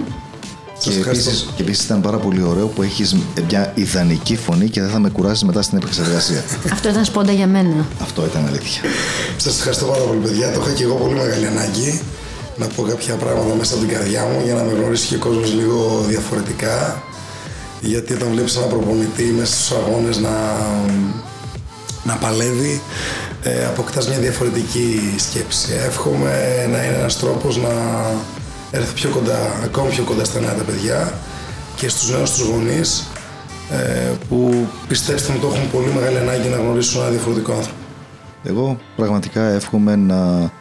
[0.78, 3.16] Και επίση επίσης ήταν πάρα πολύ ωραίο που έχεις
[3.48, 6.44] μια ιδανική φωνή και δεν θα με κουράσει μετά στην επεξεργασία.
[6.72, 7.86] Αυτό ήταν σπόντα για μένα.
[8.02, 8.82] Αυτό ήταν αλήθεια.
[9.36, 10.52] Σας ευχαριστώ πάρα πολύ, παιδιά.
[10.52, 12.00] Το είχα και εγώ πολύ μεγάλη ανάγκη
[12.56, 15.18] να πω κάποια πράγματα μέσα από την καρδιά μου για να με γνωρίσει και ο
[15.18, 17.02] κόσμος λίγο διαφορετικά.
[17.80, 20.56] Γιατί όταν βλέπεις ένα προπονητή μέσα στους αγώνες να,
[22.04, 22.80] να παλεύει,
[23.42, 25.68] ε, αποκτάς μια διαφορετική σκέψη.
[25.86, 27.72] Εύχομαι να είναι ένας τρόπος να
[28.70, 31.12] έρθει πιο κοντά, ακόμη πιο κοντά στα νέα τα παιδιά
[31.76, 33.06] και στους νέους τους γονείς
[33.70, 37.78] ε, που πιστέψτε μου το έχουν πολύ μεγάλη ανάγκη να γνωρίσουν ένα διαφορετικό άνθρωπο.
[38.44, 40.52] Εγώ πραγματικά εύχομαι να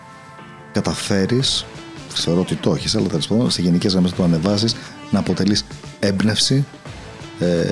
[0.71, 1.65] καταφέρεις,
[2.13, 4.75] θεωρώ ότι το έχεις, αλλά τέλος πάντων σε γενικές γραμμές το ανεβάσεις,
[5.11, 5.65] να αποτελείς
[5.99, 6.65] έμπνευση
[7.39, 7.69] ε,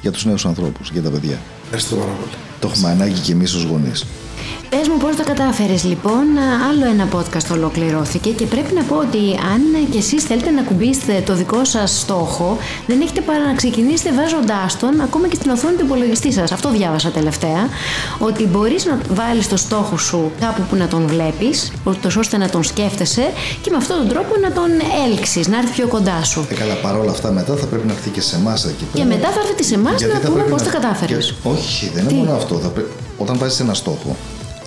[0.00, 1.38] για τους νέους ανθρώπους, για τα παιδιά.
[1.64, 2.30] Ευχαριστώ πάρα πολύ.
[2.60, 4.04] Το έχουμε ανάγκη και εμείς ως γονείς.
[4.70, 6.24] Πες μου πώς το κατάφερες λοιπόν,
[6.70, 9.18] άλλο ένα podcast ολοκληρώθηκε και πρέπει να πω ότι
[9.52, 12.56] αν και εσείς θέλετε να κουμπίσετε το δικό σας στόχο,
[12.86, 16.52] δεν έχετε παρά να ξεκινήσετε βάζοντάς τον ακόμα και στην οθόνη του υπολογιστή σας.
[16.52, 17.68] Αυτό διάβασα τελευταία,
[18.18, 21.72] ότι μπορείς να βάλεις το στόχο σου κάπου που να τον βλέπεις,
[22.18, 24.70] ώστε να τον σκέφτεσαι και με αυτόν τον τρόπο να τον
[25.06, 26.46] έλξεις, να έρθει πιο κοντά σου.
[26.50, 29.04] Ε, καλά, παρόλα αυτά μετά θα πρέπει να έρθει και σε εμάς εκεί πέρα.
[29.04, 30.66] Και μετά θα έρθει σε εμάς να πούμε πώς να...
[30.66, 31.34] το κατάφερες.
[31.42, 32.54] Όχι, δεν είναι μόνο αυτό.
[32.54, 32.72] Θα
[33.18, 34.16] Όταν βάζεις ένα στόχο,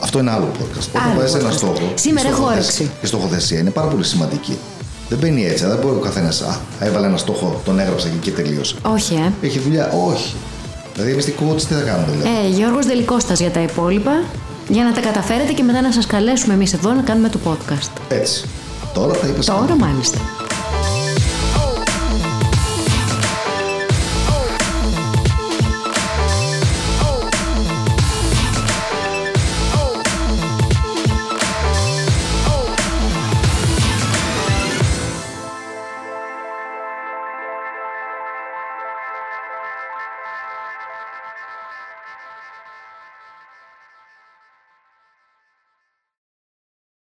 [0.04, 0.88] αυτό είναι άλλο podcast.
[0.96, 1.92] Όταν βάζει ένα στόχο.
[1.96, 2.92] Σήμερα έχω όρεξη.
[3.02, 4.58] Η στοχοθεσία είναι πάρα πολύ σημαντική.
[5.10, 5.66] Δεν μπαίνει έτσι.
[5.66, 6.42] Δεν μπορεί ο καθένας.
[6.42, 8.76] Α, έβαλε ένα στόχο, τον έγραψα και, και τελείωσε.
[8.82, 9.46] Όχι, ε.
[9.46, 9.92] Έχει δουλειά.
[10.08, 10.36] Όχι.
[10.94, 12.46] Δηλαδή, εμείς τι τι θα κάνουμε, δηλαδή.
[12.46, 14.12] Ε, Γιώργος Δελικώστας για τα υπόλοιπα.
[14.68, 17.92] Για να τα καταφέρετε και μετά να σας καλέσουμε εμείς εδώ να κάνουμε το podcast.
[18.10, 18.46] Έτσι.
[18.94, 19.46] Τώρα θα είπες.
[19.46, 20.18] Τώρα, μάλιστα.